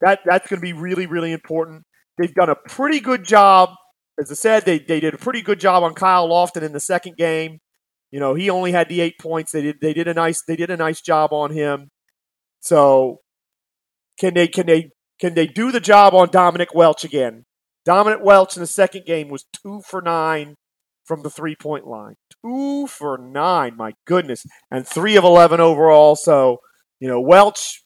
That 0.00 0.20
that's 0.24 0.48
going 0.48 0.60
to 0.60 0.64
be 0.64 0.72
really, 0.72 1.06
really 1.06 1.32
important. 1.32 1.82
They've 2.16 2.32
done 2.32 2.48
a 2.48 2.54
pretty 2.54 3.00
good 3.00 3.24
job. 3.24 3.70
As 4.18 4.30
I 4.30 4.34
said, 4.34 4.64
they, 4.64 4.78
they 4.78 5.00
did 5.00 5.14
a 5.14 5.18
pretty 5.18 5.42
good 5.42 5.60
job 5.60 5.82
on 5.82 5.94
Kyle 5.94 6.28
Lofton 6.28 6.62
in 6.62 6.72
the 6.72 6.80
second 6.80 7.16
game. 7.16 7.58
You 8.10 8.20
know, 8.20 8.34
he 8.34 8.50
only 8.50 8.72
had 8.72 8.88
the 8.88 9.00
eight 9.00 9.18
points. 9.18 9.52
They 9.52 9.62
did 9.62 9.80
they 9.80 9.92
did 9.92 10.08
a 10.08 10.14
nice 10.14 10.42
they 10.42 10.56
did 10.56 10.70
a 10.70 10.76
nice 10.76 11.00
job 11.00 11.32
on 11.32 11.52
him. 11.52 11.90
So 12.60 13.20
can 14.20 14.34
they 14.34 14.46
can 14.46 14.66
they 14.66 14.90
can 15.18 15.34
they 15.34 15.46
do 15.46 15.72
the 15.72 15.80
job 15.80 16.14
on 16.14 16.28
Dominic 16.30 16.74
Welch 16.74 17.04
again? 17.04 17.46
Dominic 17.86 18.20
Welch 18.22 18.54
in 18.54 18.60
the 18.60 18.66
second 18.66 19.06
game 19.06 19.28
was 19.28 19.46
two 19.62 19.80
for 19.86 20.02
nine 20.02 20.56
from 21.06 21.22
the 21.22 21.30
three 21.30 21.56
point 21.56 21.86
line. 21.86 22.16
Two 22.44 22.86
for 22.86 23.16
nine, 23.16 23.76
my 23.76 23.94
goodness, 24.06 24.44
and 24.70 24.86
three 24.86 25.16
of 25.16 25.24
eleven 25.24 25.58
overall. 25.58 26.16
So 26.16 26.58
you 27.00 27.08
know 27.08 27.20
Welch. 27.20 27.82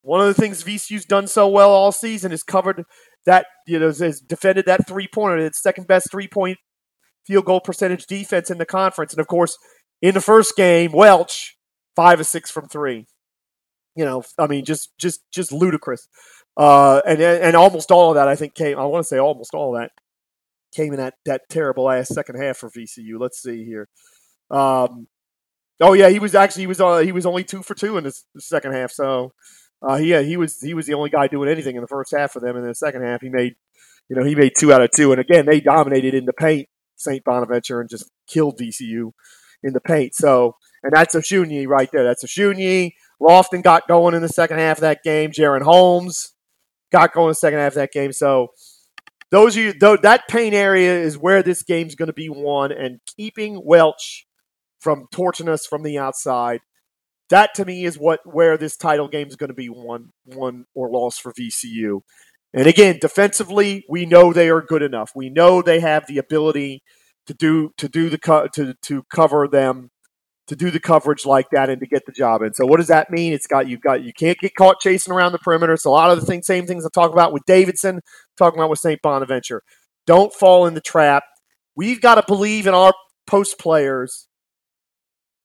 One 0.00 0.20
of 0.20 0.26
the 0.26 0.34
things 0.34 0.62
VCU's 0.62 1.06
done 1.06 1.26
so 1.26 1.48
well 1.48 1.70
all 1.70 1.90
season 1.92 2.30
is 2.30 2.42
covered 2.42 2.84
that 3.26 3.46
you 3.66 3.78
know 3.78 3.86
has 3.86 4.20
defended 4.20 4.64
that 4.66 4.88
three 4.88 5.08
pointer. 5.12 5.36
It's 5.38 5.62
second 5.62 5.86
best 5.86 6.10
three 6.10 6.28
point 6.28 6.56
field 7.26 7.44
goal 7.44 7.60
percentage 7.60 8.06
defense 8.06 8.50
in 8.50 8.56
the 8.56 8.66
conference, 8.66 9.12
and 9.12 9.20
of 9.20 9.26
course 9.26 9.56
in 10.00 10.14
the 10.14 10.20
first 10.22 10.56
game, 10.56 10.92
Welch 10.92 11.56
five 11.94 12.20
of 12.20 12.26
six 12.26 12.50
from 12.50 12.68
three. 12.68 13.06
You 13.96 14.04
know, 14.04 14.24
I 14.38 14.46
mean, 14.46 14.64
just 14.64 14.96
just 14.98 15.20
just 15.32 15.52
ludicrous. 15.52 16.08
Uh, 16.56 17.00
and 17.06 17.20
and 17.20 17.56
almost 17.56 17.90
all 17.90 18.10
of 18.10 18.14
that, 18.16 18.28
I 18.28 18.36
think, 18.36 18.54
came. 18.54 18.78
I 18.78 18.84
want 18.84 19.04
to 19.04 19.08
say 19.08 19.18
almost 19.18 19.54
all 19.54 19.74
of 19.74 19.80
that 19.80 19.92
came 20.74 20.92
in 20.92 20.98
that 20.98 21.14
that 21.24 21.42
terrible 21.48 21.90
ass 21.90 22.08
second 22.08 22.40
half 22.40 22.58
for 22.58 22.70
VCU. 22.70 23.18
Let's 23.18 23.42
see 23.42 23.64
here. 23.64 23.88
Um, 24.50 25.08
oh 25.80 25.92
yeah, 25.92 26.08
he 26.08 26.18
was 26.18 26.34
actually 26.34 26.62
he 26.62 26.66
was 26.66 26.80
uh, 26.80 26.98
he 26.98 27.12
was 27.12 27.26
only 27.26 27.44
two 27.44 27.62
for 27.62 27.74
two 27.74 27.96
in 27.96 28.04
the 28.04 28.12
second 28.38 28.72
half. 28.72 28.90
So 28.90 29.32
uh, 29.86 29.96
yeah, 29.96 30.22
he 30.22 30.36
was 30.36 30.60
he 30.60 30.74
was 30.74 30.86
the 30.86 30.94
only 30.94 31.10
guy 31.10 31.28
doing 31.28 31.48
anything 31.48 31.76
in 31.76 31.82
the 31.82 31.88
first 31.88 32.12
half 32.16 32.32
for 32.32 32.40
them. 32.40 32.56
And 32.56 32.64
in 32.64 32.70
the 32.70 32.74
second 32.74 33.02
half, 33.02 33.20
he 33.20 33.28
made 33.28 33.54
you 34.08 34.16
know 34.16 34.24
he 34.24 34.34
made 34.34 34.52
two 34.58 34.72
out 34.72 34.82
of 34.82 34.90
two. 34.90 35.12
And 35.12 35.20
again, 35.20 35.46
they 35.46 35.60
dominated 35.60 36.14
in 36.14 36.24
the 36.24 36.32
paint, 36.32 36.68
Saint 36.96 37.24
Bonaventure, 37.24 37.80
and 37.80 37.88
just 37.88 38.10
killed 38.28 38.58
VCU 38.58 39.12
in 39.62 39.72
the 39.72 39.80
paint. 39.80 40.14
So 40.14 40.56
and 40.82 40.92
that's 40.92 41.14
Osunniyi 41.14 41.66
right 41.66 41.88
there. 41.92 42.04
That's 42.04 42.24
Osunniyi. 42.24 42.92
Lofton 43.24 43.62
got 43.62 43.88
going 43.88 44.14
in 44.14 44.22
the 44.22 44.28
second 44.28 44.58
half 44.58 44.78
of 44.78 44.82
that 44.82 45.02
game. 45.02 45.30
Jaren 45.30 45.62
Holmes 45.62 46.34
got 46.92 47.12
going 47.12 47.26
in 47.26 47.30
the 47.30 47.34
second 47.36 47.58
half 47.58 47.72
of 47.72 47.76
that 47.76 47.92
game. 47.92 48.12
So 48.12 48.48
those 49.30 49.56
you 49.56 49.72
that 49.72 50.28
pain 50.28 50.54
area 50.54 50.96
is 51.00 51.18
where 51.18 51.42
this 51.42 51.62
game's 51.62 51.94
going 51.94 52.08
to 52.08 52.12
be 52.12 52.28
won, 52.28 52.70
and 52.70 53.00
keeping 53.16 53.60
Welch 53.64 54.26
from 54.80 55.06
torching 55.12 55.48
us 55.48 55.66
from 55.66 55.82
the 55.82 55.98
outside. 55.98 56.60
That 57.30 57.54
to 57.54 57.64
me 57.64 57.84
is 57.84 57.98
what 57.98 58.20
where 58.24 58.56
this 58.56 58.76
title 58.76 59.08
game 59.08 59.28
is 59.28 59.36
going 59.36 59.48
to 59.48 59.54
be 59.54 59.68
won, 59.68 60.12
won 60.26 60.66
or 60.74 60.90
lost 60.90 61.22
for 61.22 61.32
VCU. 61.32 62.02
And 62.52 62.68
again, 62.68 62.98
defensively, 63.00 63.84
we 63.88 64.06
know 64.06 64.32
they 64.32 64.50
are 64.50 64.62
good 64.62 64.82
enough. 64.82 65.10
We 65.16 65.30
know 65.30 65.60
they 65.60 65.80
have 65.80 66.06
the 66.06 66.18
ability 66.18 66.82
to 67.26 67.34
do 67.34 67.70
to 67.78 67.88
do 67.88 68.10
the 68.10 68.18
co- 68.18 68.48
to 68.54 68.74
to 68.82 69.02
cover 69.12 69.48
them 69.48 69.90
to 70.46 70.56
do 70.56 70.70
the 70.70 70.80
coverage 70.80 71.24
like 71.24 71.48
that 71.50 71.70
and 71.70 71.80
to 71.80 71.86
get 71.86 72.04
the 72.06 72.12
job 72.12 72.42
in. 72.42 72.52
So 72.52 72.66
what 72.66 72.76
does 72.76 72.88
that 72.88 73.10
mean? 73.10 73.32
It's 73.32 73.46
got 73.46 73.68
you've 73.68 73.80
got 73.80 74.02
you 74.02 74.12
can't 74.12 74.38
get 74.38 74.54
caught 74.54 74.80
chasing 74.80 75.12
around 75.12 75.32
the 75.32 75.38
perimeter. 75.38 75.76
So 75.76 75.90
a 75.90 75.92
lot 75.92 76.10
of 76.10 76.20
the 76.20 76.26
things, 76.26 76.46
same 76.46 76.66
things 76.66 76.84
I 76.84 76.88
talk 76.92 77.12
about 77.12 77.32
with 77.32 77.44
Davidson, 77.46 78.00
talking 78.36 78.58
about 78.58 78.70
with 78.70 78.78
St. 78.78 79.00
Bonaventure. 79.00 79.62
Don't 80.06 80.32
fall 80.32 80.66
in 80.66 80.74
the 80.74 80.80
trap. 80.80 81.24
We've 81.76 82.00
got 82.00 82.16
to 82.16 82.24
believe 82.26 82.66
in 82.66 82.74
our 82.74 82.92
post 83.26 83.58
players 83.58 84.28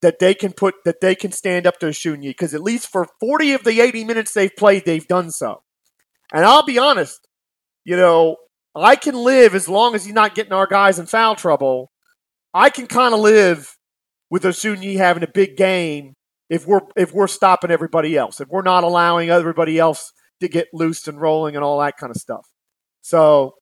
that 0.02 0.20
they 0.20 0.34
can 0.34 0.54
put 0.54 0.76
that 0.86 1.02
they 1.02 1.16
can 1.16 1.32
stand 1.32 1.66
up 1.66 1.80
to 1.80 1.88
Osunniyi 1.88 2.30
because 2.30 2.54
at 2.54 2.62
least 2.62 2.92
for 2.92 3.08
40 3.20 3.54
of 3.54 3.64
the 3.64 3.82
80 3.82 4.04
minutes 4.06 4.34
they've 4.34 4.56
played, 4.56 4.86
they've 4.86 5.08
done 5.08 5.32
so. 5.32 5.64
And 6.34 6.46
I'll 6.46 6.66
be 6.66 6.78
honest, 6.78 7.28
you 7.84 7.96
know, 7.96 8.38
I 8.76 8.96
can 8.96 9.16
live 9.16 9.56
as 9.56 9.68
long 9.68 9.96
as 9.96 10.06
he's 10.06 10.14
not 10.14 10.36
getting 10.36 10.54
our 10.54 10.68
guys 10.68 11.00
in 11.00 11.06
foul 11.06 11.36
trouble. 11.36 11.92
I 12.54 12.70
can 12.70 12.88
kind 12.88 13.14
of 13.14 13.20
live 13.20 13.76
with 14.30 14.44
Osunniyi 14.44 14.98
having 14.98 15.24
a 15.24 15.28
big 15.34 15.58
game 15.58 16.14
if 16.50 16.66
we're 16.66 16.82
if 16.96 17.14
we're 17.14 17.28
stopping 17.28 17.72
everybody 17.72 18.18
else, 18.18 18.42
if 18.42 18.48
we're 18.50 18.62
not 18.62 18.84
allowing 18.84 19.30
everybody 19.30 19.78
else 19.78 20.12
to 20.42 20.48
get 20.48 20.68
loose 20.74 21.08
and 21.08 21.22
rolling 21.22 21.56
and 21.56 21.64
all 21.64 21.80
that 21.80 21.98
kind 21.98 22.12
of 22.12 22.18
stuff. 22.18 22.46
So, 23.02 23.54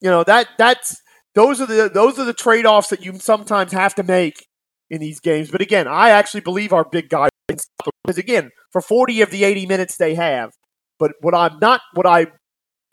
you 0.00 0.10
know 0.10 0.24
that 0.24 0.48
that's 0.58 1.00
those 1.34 1.60
are 1.60 1.66
the 1.66 1.90
those 1.92 2.18
are 2.18 2.24
the 2.24 2.32
trade 2.32 2.66
offs 2.66 2.88
that 2.88 3.04
you 3.04 3.18
sometimes 3.18 3.72
have 3.72 3.94
to 3.96 4.02
make 4.02 4.46
in 4.90 5.00
these 5.00 5.20
games. 5.20 5.50
But 5.50 5.60
again, 5.60 5.86
I 5.86 6.10
actually 6.10 6.40
believe 6.40 6.72
our 6.72 6.84
big 6.84 7.08
guy 7.08 7.28
because 7.48 8.18
again, 8.18 8.50
for 8.72 8.80
forty 8.80 9.20
of 9.20 9.30
the 9.30 9.44
eighty 9.44 9.66
minutes 9.66 9.96
they 9.96 10.14
have. 10.14 10.52
But 10.98 11.12
what 11.20 11.34
I'm 11.34 11.58
not, 11.58 11.80
what 11.94 12.06
I 12.06 12.28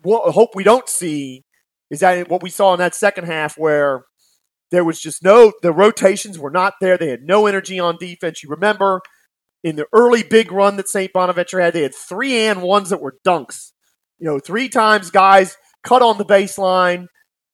hope 0.03 0.55
we 0.55 0.63
don't 0.63 0.89
see 0.89 1.43
is 1.89 1.99
that 1.99 2.29
what 2.29 2.41
we 2.41 2.49
saw 2.49 2.73
in 2.73 2.79
that 2.79 2.95
second 2.95 3.25
half 3.25 3.57
where 3.57 4.03
there 4.71 4.85
was 4.85 4.99
just 4.99 5.23
no, 5.23 5.53
the 5.61 5.73
rotations 5.73 6.39
were 6.39 6.51
not 6.51 6.75
there. 6.81 6.97
They 6.97 7.09
had 7.09 7.23
no 7.23 7.45
energy 7.45 7.79
on 7.79 7.97
defense. 7.97 8.41
You 8.41 8.49
remember 8.49 9.01
in 9.63 9.75
the 9.75 9.87
early 9.93 10.23
big 10.23 10.51
run 10.51 10.77
that 10.77 10.89
St. 10.89 11.11
Bonaventure 11.13 11.59
had, 11.59 11.73
they 11.73 11.83
had 11.83 11.93
three 11.95 12.45
and 12.47 12.61
ones 12.61 12.89
that 12.89 13.01
were 13.01 13.17
dunks. 13.25 13.71
You 14.17 14.27
know, 14.27 14.39
three 14.39 14.69
times 14.69 15.11
guys 15.11 15.57
cut 15.83 16.01
on 16.01 16.17
the 16.17 16.25
baseline 16.25 17.07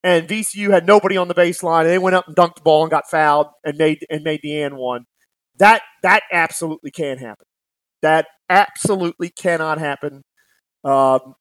and 0.04 0.28
VCU 0.28 0.70
had 0.72 0.86
nobody 0.86 1.18
on 1.18 1.28
the 1.28 1.34
baseline, 1.36 1.82
and 1.82 1.90
they 1.90 1.98
went 1.98 2.16
up 2.16 2.28
and 2.28 2.36
dunked 2.36 2.56
the 2.56 2.62
ball 2.62 2.84
and 2.84 2.92
got 2.92 3.10
fouled 3.10 3.48
and 3.64 3.78
made 3.78 4.06
and 4.10 4.24
made 4.24 4.40
the 4.42 4.62
and 4.62 4.78
one. 4.78 5.06
That 5.58 5.82
that 6.04 6.24
absolutely 6.32 6.92
can 6.92 7.18
happen. 7.18 7.46
That 8.02 8.28
absolutely 8.50 9.30
cannot 9.30 9.80
happen. 9.80 10.24
Um, 10.84 11.36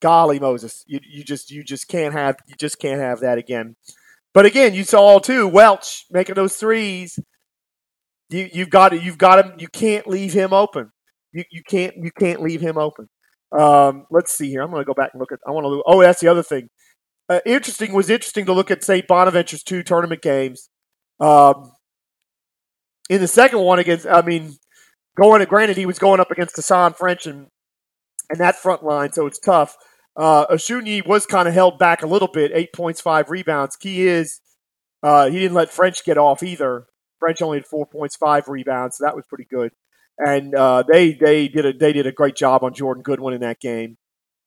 golly 0.00 0.38
Moses, 0.38 0.84
you, 0.86 1.00
you 1.10 1.24
just 1.24 1.50
you 1.50 1.64
just 1.64 1.88
can't 1.88 2.12
have 2.12 2.36
you 2.46 2.54
just 2.58 2.78
can't 2.78 3.00
have 3.00 3.20
that 3.20 3.38
again. 3.38 3.76
But 4.36 4.44
again, 4.44 4.74
you 4.74 4.84
saw 4.84 5.00
all 5.00 5.20
too 5.20 5.48
Welch 5.48 6.04
making 6.10 6.34
those 6.34 6.56
threes. 6.56 7.18
You 8.28 8.50
you've 8.52 8.68
got 8.68 8.90
to 8.90 8.98
you've 8.98 9.16
got 9.16 9.42
him. 9.42 9.54
You 9.56 9.66
can't 9.66 10.06
leave 10.06 10.34
him 10.34 10.52
open. 10.52 10.90
You 11.32 11.44
you 11.50 11.62
can't 11.66 11.94
you 11.96 12.10
can't 12.10 12.42
leave 12.42 12.60
him 12.60 12.76
open. 12.76 13.08
Um, 13.58 14.04
let's 14.10 14.36
see 14.36 14.50
here. 14.50 14.60
I'm 14.60 14.70
going 14.70 14.82
to 14.82 14.84
go 14.84 14.92
back 14.92 15.12
and 15.14 15.20
look 15.20 15.32
at. 15.32 15.38
I 15.48 15.52
want 15.52 15.64
to. 15.64 15.82
Oh, 15.86 16.02
that's 16.02 16.20
the 16.20 16.28
other 16.28 16.42
thing. 16.42 16.68
Uh, 17.30 17.40
interesting 17.46 17.94
was 17.94 18.10
interesting 18.10 18.44
to 18.44 18.52
look 18.52 18.70
at 18.70 18.84
St. 18.84 19.06
Bonaventure's 19.06 19.62
two 19.62 19.82
tournament 19.82 20.20
games. 20.20 20.68
Um, 21.18 21.72
in 23.08 23.22
the 23.22 23.28
second 23.28 23.60
one 23.60 23.78
against, 23.78 24.06
I 24.06 24.20
mean, 24.20 24.54
going. 25.16 25.40
to 25.40 25.46
Granted, 25.46 25.78
he 25.78 25.86
was 25.86 25.98
going 25.98 26.20
up 26.20 26.30
against 26.30 26.56
Hasahn 26.56 26.94
French 26.94 27.26
and 27.26 27.46
and 28.28 28.38
that 28.40 28.56
front 28.56 28.84
line, 28.84 29.14
so 29.14 29.26
it's 29.26 29.38
tough. 29.38 29.78
Uh, 30.16 30.46
Osunniyi 30.46 31.06
was 31.06 31.26
kind 31.26 31.46
of 31.46 31.54
held 31.54 31.78
back 31.78 32.02
a 32.02 32.06
little 32.06 32.28
bit, 32.28 32.50
eight 32.54 32.72
points, 32.72 33.00
five 33.00 33.28
rebounds. 33.28 33.76
Key 33.76 34.06
is 34.06 34.40
uh, 35.02 35.28
he 35.28 35.38
didn't 35.38 35.54
let 35.54 35.70
French 35.70 36.04
get 36.04 36.16
off 36.16 36.42
either. 36.42 36.86
French 37.18 37.42
only 37.42 37.58
had 37.58 37.66
four 37.66 37.86
points, 37.86 38.16
five 38.16 38.48
rebounds, 38.48 38.96
so 38.96 39.04
that 39.04 39.16
was 39.16 39.24
pretty 39.26 39.46
good. 39.48 39.72
And 40.18 40.54
uh, 40.54 40.84
they 40.90 41.12
they 41.12 41.48
did 41.48 41.66
a 41.66 41.72
they 41.72 41.92
did 41.92 42.06
a 42.06 42.12
great 42.12 42.36
job 42.36 42.64
on 42.64 42.72
Jordan 42.72 43.02
Goodwin 43.02 43.34
in 43.34 43.40
that 43.42 43.60
game. 43.60 43.98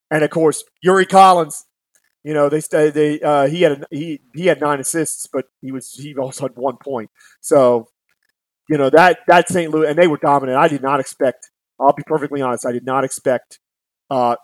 And 0.09 0.23
of 0.23 0.29
course, 0.29 0.63
Yuri 0.81 1.05
Collins. 1.05 1.65
You 2.23 2.33
know 2.33 2.49
they 2.49 2.59
they 2.89 3.21
uh, 3.21 3.47
he 3.47 3.61
had 3.61 3.71
a, 3.71 3.87
he 3.91 4.19
he 4.35 4.47
had 4.47 4.59
nine 4.59 4.81
assists, 4.81 5.25
but 5.31 5.45
he 5.61 5.71
was 5.71 5.93
he 5.93 6.13
also 6.15 6.45
had 6.45 6.57
one 6.57 6.75
point. 6.83 7.09
So 7.39 7.87
you 8.67 8.77
know 8.77 8.89
that 8.89 9.19
that 9.27 9.47
St. 9.47 9.71
Louis 9.71 9.87
and 9.87 9.97
they 9.97 10.07
were 10.07 10.17
dominant. 10.17 10.57
I 10.57 10.67
did 10.67 10.81
not 10.81 10.99
expect. 10.99 11.49
I'll 11.79 11.93
be 11.93 12.03
perfectly 12.05 12.41
honest. 12.41 12.65
I 12.65 12.73
did 12.73 12.85
not 12.85 13.05
expect 13.05 13.59
uh, 14.09 14.35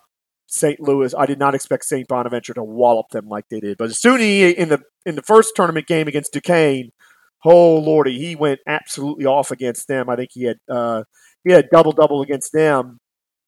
St. 0.48 0.80
Louis. 0.80 1.14
I 1.16 1.26
did 1.26 1.40
not 1.40 1.56
expect 1.56 1.86
St. 1.86 2.08
Bonaventure 2.08 2.54
to 2.54 2.64
wallop 2.64 3.10
them 3.10 3.28
like 3.28 3.46
they 3.50 3.60
did. 3.60 3.78
But 3.78 3.92
Suni 3.92 4.54
in 4.54 4.70
the 4.70 4.82
in 5.06 5.16
the 5.16 5.22
first 5.22 5.54
tournament 5.56 5.88
game 5.88 6.08
against 6.08 6.34
Duquesne, 6.34 6.92
oh 7.44 7.78
lordy, 7.78 8.20
he 8.20 8.36
went 8.36 8.60
absolutely 8.68 9.26
off 9.26 9.52
against 9.52 9.88
them. 9.88 10.10
I 10.10 10.16
think 10.16 10.30
he 10.34 10.44
had 10.44 10.58
uh, 10.70 11.04
he 11.44 11.52
had 11.52 11.70
double 11.72 11.92
double 11.92 12.22
against 12.22 12.52
them. 12.54 13.00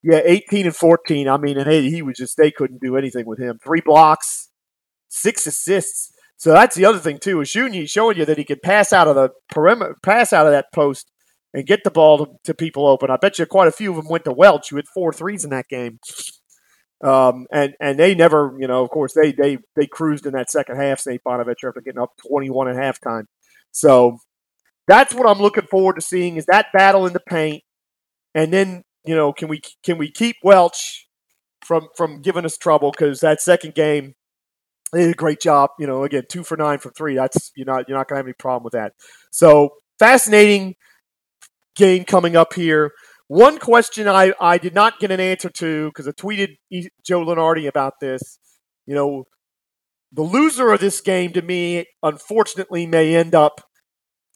Yeah, 0.03 0.21
eighteen 0.23 0.65
and 0.65 0.75
fourteen. 0.75 1.27
I 1.27 1.37
mean, 1.37 1.57
and 1.57 1.69
he, 1.69 1.89
he 1.89 2.01
was 2.01 2.17
just 2.17 2.37
they 2.37 2.51
couldn't 2.51 2.81
do 2.81 2.97
anything 2.97 3.25
with 3.25 3.39
him. 3.39 3.59
Three 3.63 3.81
blocks, 3.81 4.49
six 5.07 5.45
assists. 5.47 6.11
So 6.39 6.51
that's 6.51 6.75
the 6.75 6.85
other 6.85 6.99
thing 6.99 7.17
too. 7.17 7.41
Is 7.41 7.49
Shunyi 7.49 7.89
showing 7.89 8.17
you 8.17 8.25
that 8.25 8.37
he 8.37 8.43
could 8.43 8.61
pass 8.61 8.93
out 8.93 9.07
of 9.07 9.15
the 9.15 9.31
perimeter, 9.49 9.95
pass 10.03 10.31
out 10.31 10.45
of 10.45 10.51
that 10.51 10.67
post, 10.73 11.11
and 11.53 11.65
get 11.65 11.83
the 11.83 11.91
ball 11.91 12.19
to, 12.19 12.31
to 12.43 12.53
people 12.53 12.87
open. 12.87 13.09
I 13.09 13.17
bet 13.17 13.39
you 13.39 13.45
quite 13.47 13.67
a 13.67 13.71
few 13.71 13.89
of 13.89 13.97
them 13.97 14.07
went 14.07 14.25
to 14.25 14.31
Welch, 14.31 14.69
who 14.69 14.75
had 14.75 14.87
four 14.93 15.11
threes 15.11 15.43
in 15.43 15.49
that 15.49 15.67
game. 15.67 15.99
Um, 17.03 17.45
and 17.51 17.73
and 17.79 17.99
they 17.99 18.15
never, 18.15 18.55
you 18.59 18.67
know, 18.67 18.83
of 18.83 18.89
course 18.89 19.13
they 19.13 19.31
they 19.31 19.59
they 19.75 19.85
cruised 19.85 20.25
in 20.25 20.33
that 20.33 20.49
second 20.49 20.77
half. 20.77 20.99
St. 20.99 21.23
Bonaventure 21.23 21.69
after 21.69 21.81
getting 21.81 22.01
up 22.01 22.13
twenty 22.27 22.49
one 22.49 22.67
at 22.67 22.75
halftime. 22.75 23.25
So 23.71 24.17
that's 24.87 25.13
what 25.13 25.29
I'm 25.29 25.41
looking 25.41 25.67
forward 25.69 25.95
to 25.95 26.01
seeing 26.01 26.37
is 26.37 26.45
that 26.47 26.67
battle 26.73 27.05
in 27.05 27.13
the 27.13 27.19
paint, 27.19 27.63
and 28.33 28.51
then 28.51 28.83
you 29.05 29.15
know 29.15 29.31
can 29.31 29.47
we 29.47 29.61
can 29.83 29.97
we 29.97 30.11
keep 30.11 30.37
Welch 30.43 31.07
from 31.63 31.87
from 31.95 32.21
giving 32.21 32.45
us 32.45 32.57
trouble 32.57 32.91
because 32.91 33.19
that 33.19 33.41
second 33.41 33.75
game 33.75 34.13
they 34.91 35.01
did 35.01 35.11
a 35.11 35.15
great 35.15 35.41
job. 35.41 35.71
You 35.77 35.85
know, 35.85 36.03
again 36.03 36.23
two 36.29 36.43
for 36.43 36.57
nine 36.57 36.79
from 36.79 36.93
three. 36.93 37.15
That's 37.15 37.51
you're 37.55 37.67
not 37.67 37.87
you're 37.87 37.97
not 37.97 38.07
gonna 38.07 38.19
have 38.19 38.25
any 38.25 38.33
problem 38.33 38.63
with 38.63 38.73
that. 38.73 38.93
So 39.31 39.69
fascinating 39.99 40.75
game 41.75 42.05
coming 42.05 42.35
up 42.35 42.53
here. 42.53 42.91
One 43.27 43.59
question 43.59 44.07
I, 44.07 44.33
I 44.39 44.57
did 44.57 44.73
not 44.73 44.99
get 44.99 45.11
an 45.11 45.19
answer 45.19 45.49
to 45.49 45.87
because 45.87 46.07
I 46.07 46.11
tweeted 46.11 46.57
Joe 47.05 47.25
Lunardi 47.25 47.67
about 47.67 47.99
this. 47.99 48.39
You 48.85 48.95
know, 48.95 49.25
the 50.11 50.21
loser 50.21 50.71
of 50.71 50.79
this 50.79 51.01
game 51.01 51.33
to 51.33 51.41
me, 51.41 51.85
unfortunately, 52.01 52.85
may 52.85 53.15
end 53.15 53.35
up 53.35 53.61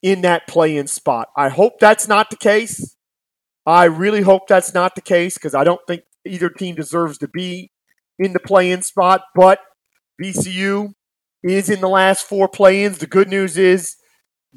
in 0.04 0.21
that 0.21 0.47
play 0.47 0.75
in 0.75 0.88
spot. 0.88 1.30
I 1.38 1.49
hope 1.49 1.80
that's 1.80 2.08
not 2.08 2.30
the 2.30 2.36
case. 2.36 2.97
I 3.65 3.86
really 3.86 4.21
hope 4.21 4.47
that's 4.47 4.73
not 4.73 4.95
the 4.95 5.01
case 5.01 5.36
because 5.36 5.56
I 5.56 5.63
don't 5.63 5.82
think 5.88 6.01
either 6.25 6.49
team 6.49 6.75
deserves 6.75 7.17
to 7.19 7.27
be 7.27 7.71
in 8.19 8.34
the 8.34 8.39
play 8.39 8.71
in 8.71 8.82
spot. 8.82 9.21
But 9.36 9.60
VCU 10.21 10.93
is 11.43 11.69
in 11.69 11.80
the 11.80 11.89
last 11.89 12.27
four 12.27 12.49
play 12.49 12.84
ins. 12.84 12.97
The 12.97 13.08
good 13.08 13.30
news 13.30 13.58
is 13.58 13.95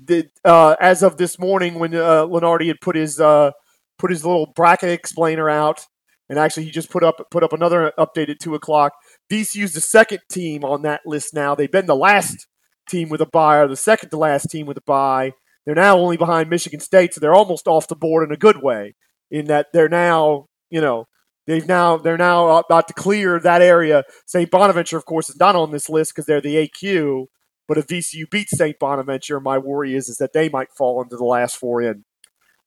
that 0.07 0.31
uh, 0.45 0.75
as 0.81 1.03
of 1.03 1.19
this 1.19 1.39
morning, 1.39 1.79
when 1.79 1.95
uh, 1.95 2.27
Lunardi 2.27 2.67
had 2.67 2.81
put 2.81 2.97
his 2.97 3.21
uh, 3.21 3.53
put 3.99 4.11
his 4.11 4.25
little 4.25 4.53
bracket 4.55 4.91
explainer 4.91 5.49
out, 5.49 5.87
and 6.29 6.39
actually 6.39 6.65
he 6.65 6.71
just 6.71 6.91
put 6.91 7.05
up 7.05 7.17
put 7.31 7.43
up 7.43 7.53
another 7.53 7.93
update 7.99 8.29
at 8.29 8.41
two 8.41 8.55
o'clock. 8.55 8.93
VCU's 9.31 9.75
the 9.75 9.81
second 9.81 10.21
team 10.31 10.65
on 10.65 10.83
that 10.83 11.03
list 11.07 11.35
now. 11.35 11.55
They've 11.55 11.71
been 11.71 11.87
the 11.87 11.97
last 11.97 12.47
team 12.89 13.09
with 13.09 13.21
a 13.21 13.27
bye, 13.27 13.59
or 13.59 13.69
the 13.69 13.77
second 13.77 14.11
to 14.11 14.17
last 14.17 14.51
team 14.51 14.67
with 14.67 14.77
a 14.77 14.83
bye. 14.87 15.33
They're 15.65 15.75
now 15.75 15.99
only 15.99 16.17
behind 16.17 16.51
Michigan 16.51 16.81
State, 16.81 17.15
so 17.15 17.21
they're 17.21 17.35
almost 17.35 17.67
off 17.67 17.89
the 17.89 17.97
board 17.97 18.29
in 18.29 18.35
a 18.35 18.39
good 18.39 18.63
way. 18.63 18.95
In 19.31 19.47
that 19.47 19.69
they're 19.73 19.89
now, 19.89 20.47
you 20.71 20.81
know, 20.81 21.07
they've 21.47 21.67
now 21.67 21.97
they're 21.97 22.19
now 22.19 22.59
about 22.59 22.89
to 22.89 22.95
clear 22.95 23.41
that 23.41 23.63
area. 23.63 24.05
St. 24.27 24.51
Bonaventure, 24.51 24.99
of 24.99 25.07
course, 25.07 25.31
is 25.31 25.41
not 25.41 25.57
on 25.57 25.71
this 25.71 25.89
list 25.89 26.13
because 26.15 26.27
they're 26.27 26.41
the 26.41 26.69
AQ. 26.69 27.27
But 27.67 27.79
if 27.79 27.87
VCU 27.87 28.29
beats 28.31 28.57
St. 28.57 28.79
Bonaventure, 28.79 29.41
my 29.41 29.57
worry 29.59 29.95
is 29.95 30.09
is 30.09 30.19
that 30.19 30.35
they 30.35 30.49
might 30.49 30.73
fall 30.77 31.03
into 31.03 31.17
the 31.17 31.25
last 31.25 31.57
four 31.57 31.81
in. 31.81 32.05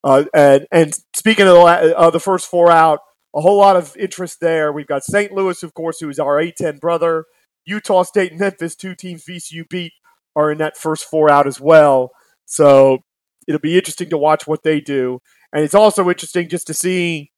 Uh, 0.04 0.26
and, 0.34 0.68
and 0.72 0.94
speaking 1.16 1.48
of 1.48 1.56
the, 1.56 1.98
uh, 1.98 2.10
the 2.10 2.20
first 2.20 2.50
four 2.50 2.72
out, 2.72 3.00
a 3.36 3.42
whole 3.42 3.58
lot 3.58 3.76
of 3.76 3.96
interest 3.98 4.40
there. 4.40 4.72
We've 4.72 4.88
got 4.88 5.04
St. 5.04 5.32
Louis, 5.32 5.62
of 5.64 5.74
course, 5.74 6.00
who 6.00 6.10
is 6.10 6.20
our 6.20 6.42
A10 6.42 6.80
brother. 6.80 7.26
Utah 7.66 8.04
State 8.04 8.32
and 8.32 8.40
Memphis, 8.40 8.76
two 8.76 8.96
teams 8.96 9.26
VCU 9.26 9.68
beat, 9.70 9.92
are 10.36 10.52
in 10.52 10.58
that 10.60 10.78
first 10.78 11.04
four 11.04 11.30
out 11.30 11.46
as 11.46 11.60
well. 11.60 12.12
So 12.46 13.00
it'll 13.48 13.60
be 13.60 13.78
interesting 13.78 14.10
to 14.10 14.18
watch 14.18 14.48
what 14.48 14.64
they 14.64 14.80
do. 14.80 15.20
And 15.54 15.64
it's 15.64 15.76
also 15.76 16.10
interesting 16.10 16.50
just 16.50 16.68
to 16.68 16.74
see 16.74 17.32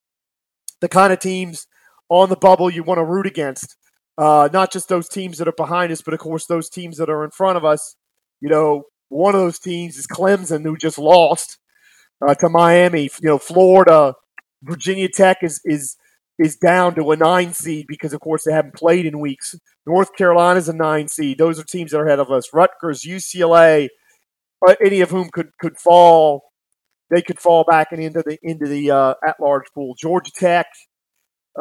the 0.82 0.90
kind 0.90 1.12
of 1.12 1.20
teams 1.20 1.68
on 2.10 2.30
the 2.30 2.36
bubble 2.36 2.70
you 2.70 2.84
want 2.84 3.00
to 3.00 3.06
root 3.06 3.26
against. 3.26 3.76
Uh, 4.18 4.50
not 4.52 4.72
just 4.72 4.90
those 4.90 5.08
teams 5.08 5.38
that 5.38 5.48
are 5.48 5.54
behind 5.54 5.92
us, 5.92 6.02
but 6.02 6.14
of 6.14 6.20
course 6.20 6.46
those 6.46 6.70
teams 6.70 6.98
that 6.98 7.10
are 7.10 7.24
in 7.24 7.32
front 7.32 7.58
of 7.58 7.66
us. 7.66 7.96
You 8.42 8.50
know, 8.50 8.84
one 9.10 9.34
of 9.34 9.42
those 9.42 9.60
teams 9.60 9.98
is 9.98 10.08
Clemson, 10.08 10.64
who 10.64 10.78
just 10.78 10.98
lost 10.98 11.58
uh, 12.26 12.36
to 12.36 12.50
Miami. 12.50 13.04
You 13.22 13.30
know, 13.30 13.38
Florida, 13.38 14.16
Virginia 14.64 15.10
Tech 15.10 15.38
is 15.42 15.62
is 15.66 15.98
is 16.38 16.56
down 16.56 16.96
to 16.96 17.12
a 17.12 17.18
nine 17.18 17.54
seed 17.54 17.86
because, 17.88 18.14
of 18.14 18.22
course, 18.22 18.46
they 18.46 18.54
haven't 18.54 18.76
played 18.76 19.06
in 19.06 19.20
weeks. 19.20 19.56
North 19.86 20.16
Carolina's 20.16 20.70
a 20.70 20.74
nine 20.74 21.08
seed. 21.08 21.38
Those 21.38 21.60
are 21.60 21.64
teams 21.64 21.92
that 21.92 22.00
are 22.00 22.08
ahead 22.08 22.20
of 22.20 22.32
us. 22.32 22.54
Rutgers, 22.54 23.04
UCLA, 23.04 23.90
uh, 24.66 24.76
any 24.84 25.02
of 25.02 25.10
whom 25.10 25.30
could 25.30 25.50
could 25.60 25.78
fall. 25.78 26.44
They 27.10 27.24
could 27.24 27.40
fall 27.40 27.64
back 27.64 27.88
and 27.92 28.02
into 28.02 28.22
the 28.22 28.38
into 28.44 28.68
the 28.68 28.92
uh, 28.92 29.14
at 29.28 29.40
large 29.42 29.66
pool. 29.74 29.96
Georgia 30.00 30.32
Tech. 30.36 30.68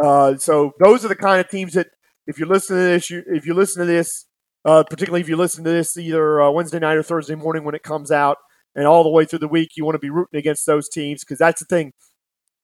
Uh, 0.00 0.36
so 0.36 0.72
those 0.80 1.04
are 1.04 1.08
the 1.08 1.16
kind 1.16 1.40
of 1.40 1.48
teams 1.48 1.72
that, 1.72 1.88
if 2.26 2.38
you 2.38 2.46
listen 2.46 2.76
to 2.76 2.82
this, 2.82 3.10
you, 3.10 3.22
if 3.26 3.46
you 3.46 3.54
listen 3.54 3.80
to 3.80 3.86
this, 3.86 4.26
uh, 4.64 4.84
particularly 4.88 5.20
if 5.20 5.28
you 5.28 5.36
listen 5.36 5.64
to 5.64 5.70
this 5.70 5.96
either 5.96 6.40
uh, 6.40 6.50
Wednesday 6.50 6.78
night 6.78 6.96
or 6.96 7.02
Thursday 7.02 7.34
morning 7.34 7.64
when 7.64 7.74
it 7.74 7.82
comes 7.82 8.10
out, 8.10 8.36
and 8.78 8.86
all 8.86 9.02
the 9.02 9.10
way 9.10 9.24
through 9.24 9.40
the 9.40 9.48
week, 9.48 9.70
you 9.76 9.84
want 9.84 9.96
to 9.96 9.98
be 9.98 10.08
rooting 10.08 10.38
against 10.38 10.64
those 10.64 10.88
teams 10.88 11.24
because 11.24 11.38
that's 11.38 11.58
the 11.58 11.66
thing. 11.66 11.92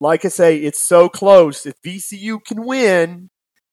Like 0.01 0.25
I 0.25 0.29
say, 0.29 0.59
it's 0.59 0.81
so 0.81 1.09
close. 1.09 1.67
If 1.67 1.75
VCU 1.85 2.39
can 2.45 2.65
win, 2.65 3.31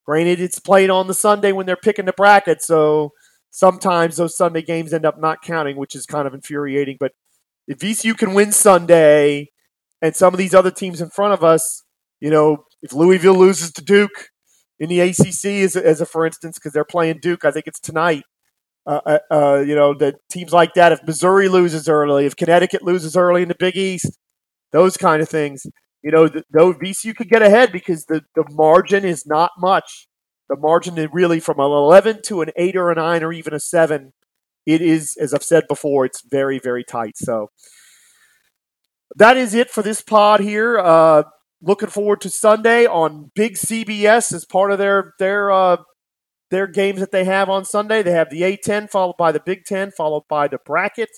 granted, 0.08 0.40
it's 0.42 0.60
played 0.60 0.90
on 0.90 1.06
the 1.06 1.14
Sunday 1.14 1.52
when 1.52 1.68
they're 1.68 1.76
picking 1.76 2.06
the 2.06 2.14
bracket, 2.14 2.64
so 2.64 3.12
sometimes 3.52 4.18
those 4.18 4.36
Sunday 4.36 4.64
games 4.64 4.92
end 4.92 5.06
up 5.06 5.20
not 5.20 5.44
counting, 5.44 5.78
which 5.78 5.96
is 5.96 6.08
kind 6.08 6.28
of 6.28 6.34
infuriating. 6.34 6.98
But 7.00 7.12
if 7.68 7.78
VCU 7.78 8.18
can 8.18 8.34
win 8.34 8.52
Sunday, 8.52 9.52
and 10.02 10.16
some 10.16 10.34
of 10.34 10.40
these 10.40 10.56
other 10.56 10.72
teams 10.72 11.00
in 11.00 11.12
front 11.12 11.34
of 11.34 11.44
us, 11.44 11.84
you 12.20 12.32
know, 12.32 12.66
if 12.82 12.92
Louisville 12.92 13.38
loses 13.38 13.72
to 13.74 13.84
Duke 13.84 14.30
in 14.80 14.90
the 14.90 15.00
ACC, 15.00 15.46
as 15.64 15.76
a, 15.76 15.86
as 15.86 16.02
a 16.02 16.08
for 16.08 16.26
instance, 16.26 16.58
because 16.58 16.74
they're 16.74 16.84
playing 16.84 17.20
Duke, 17.22 17.46
I 17.46 17.52
think 17.52 17.68
it's 17.68 17.80
tonight. 17.80 18.24
Uh, 18.86 19.00
uh, 19.06 19.20
uh, 19.30 19.60
you 19.60 19.76
know, 19.76 19.94
that 19.94 20.16
teams 20.30 20.52
like 20.52 20.74
that. 20.74 20.92
If 20.92 21.04
Missouri 21.06 21.48
loses 21.48 21.88
early, 21.88 22.26
if 22.26 22.36
Connecticut 22.36 22.82
loses 22.82 23.16
early 23.16 23.44
in 23.44 23.48
the 23.48 23.56
Big 23.58 23.78
East, 23.78 24.18
those 24.72 24.98
kind 24.98 25.22
of 25.22 25.30
things. 25.30 25.66
You 26.02 26.10
know, 26.12 26.28
though 26.52 26.74
VCU 26.74 27.16
could 27.16 27.30
get 27.30 27.44
ahead 27.44 27.72
because 27.72 28.06
the, 28.06 28.24
the 28.36 28.44
margin 28.50 29.06
is 29.06 29.26
not 29.28 29.52
much. 29.60 30.08
The 30.50 30.58
margin 30.58 30.98
is 30.98 31.10
really 31.14 31.40
from 31.40 31.60
an 31.60 31.66
11 31.66 32.24
to 32.24 32.42
an 32.42 32.50
8 32.56 32.76
or 32.76 32.92
a 32.92 32.96
9 32.96 33.24
or 33.24 33.32
even 33.32 33.54
a 33.54 33.60
7. 33.60 34.14
It 34.66 34.82
is, 34.82 35.16
as 35.18 35.34
I've 35.34 35.44
said 35.44 35.68
before, 35.68 36.06
it's 36.06 36.24
very, 36.30 36.60
very 36.60 36.84
tight. 36.84 37.18
So 37.18 37.52
that 39.16 39.38
is 39.38 39.54
it 39.54 39.70
for 39.70 39.82
this 39.84 40.02
pod 40.02 40.40
here. 40.40 40.80
Uh, 40.80 41.24
looking 41.62 41.90
forward 41.90 42.22
to 42.22 42.30
Sunday 42.30 42.86
on 42.86 43.32
Big 43.36 43.54
CBS 43.54 44.34
as 44.34 44.46
part 44.46 44.72
of 44.72 44.80
their 44.80 45.14
their 45.20 45.52
uh, 45.52 45.78
their 46.52 46.68
games 46.68 47.00
that 47.00 47.12
they 47.12 47.24
have 47.24 47.50
on 47.50 47.66
Sunday. 47.66 48.04
They 48.04 48.12
have 48.12 48.30
the 48.30 48.42
A10 48.42 48.90
followed 48.90 49.18
by 49.18 49.32
the 49.32 49.40
Big 49.40 49.66
Ten, 49.66 49.90
followed 49.90 50.28
by 50.30 50.48
the 50.48 50.60
bracket. 50.64 51.10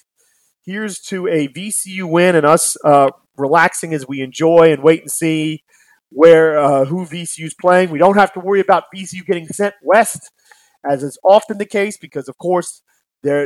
Here's 0.64 1.00
to 1.02 1.28
a 1.28 1.50
VCU 1.50 2.10
win 2.10 2.36
and 2.36 2.46
us 2.46 2.78
uh, 2.86 3.10
relaxing 3.36 3.94
as 3.94 4.08
we 4.08 4.22
enjoy 4.22 4.72
and 4.72 4.82
wait 4.82 5.02
and 5.02 5.12
see 5.12 5.64
where 6.10 6.58
uh, 6.58 6.86
who 6.86 7.06
VCU's 7.06 7.56
playing. 7.60 7.90
We 7.90 7.98
don't 7.98 8.18
have 8.18 8.32
to 8.34 8.40
worry 8.40 8.62
about 8.62 8.86
VCU 8.96 9.26
getting 9.26 9.48
sent 9.48 9.74
west, 9.84 10.32
as 10.88 11.04
is 11.04 11.18
often 11.28 11.58
the 11.58 11.66
case, 11.66 11.98
because 11.98 12.30
of 12.30 12.38
course 12.38 12.82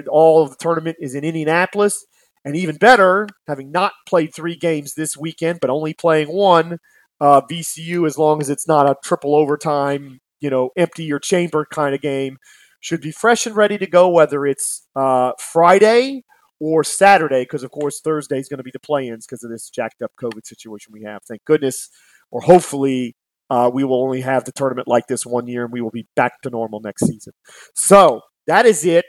all 0.10 0.44
of 0.44 0.50
the 0.50 0.58
tournament 0.60 0.98
is 1.00 1.16
in 1.16 1.24
Indianapolis. 1.24 2.06
And 2.44 2.56
even 2.56 2.78
better, 2.78 3.28
having 3.48 3.72
not 3.72 3.94
played 4.08 4.34
three 4.34 4.56
games 4.56 4.94
this 4.94 5.18
weekend, 5.18 5.60
but 5.60 5.70
only 5.70 5.94
playing 5.94 6.28
one, 6.28 6.80
uh, 7.20 7.42
VCU, 7.42 8.06
as 8.06 8.18
long 8.18 8.42
as 8.42 8.50
it's 8.50 8.68
not 8.68 8.90
a 8.90 8.96
triple 9.04 9.36
overtime, 9.36 10.20
you 10.40 10.50
know, 10.50 10.70
empty 10.78 11.04
your 11.04 11.20
chamber 11.20 11.66
kind 11.72 11.96
of 11.96 12.02
game, 12.02 12.38
should 12.80 13.02
be 13.02 13.12
fresh 13.12 13.46
and 13.46 13.56
ready 13.56 13.78
to 13.78 13.88
go, 13.88 14.08
whether 14.10 14.46
it's 14.46 14.88
uh, 14.96 15.32
Friday 15.40 16.24
or 16.60 16.84
Saturday, 16.84 17.44
because 17.44 17.64
of 17.64 17.72
course 17.72 18.02
Thursday 18.02 18.40
is 18.40 18.50
going 18.50 18.58
to 18.58 18.64
be 18.64 18.72
the 18.72 18.80
play-ins 18.80 19.26
because 19.26 19.44
of 19.44 19.52
this 19.52 19.70
jacked 19.70 20.02
up 20.02 20.12
COVID 20.22 20.46
situation 20.46 20.92
we 20.94 21.04
have. 21.04 21.22
Thank 21.28 21.44
goodness, 21.46 21.90
or 22.32 22.42
hopefully, 22.42 23.16
uh, 23.50 23.70
we 23.74 23.84
will 23.84 24.02
only 24.04 24.22
have 24.22 24.44
the 24.44 24.52
tournament 24.52 24.88
like 24.88 25.08
this 25.08 25.26
one 25.26 25.48
year, 25.48 25.64
and 25.64 25.72
we 25.72 25.82
will 25.82 25.92
be 25.92 26.08
back 26.16 26.42
to 26.42 26.50
normal 26.50 26.82
next 26.82 27.06
season. 27.06 27.34
So 27.76 28.22
that 28.46 28.66
is 28.66 28.84
it. 28.86 29.06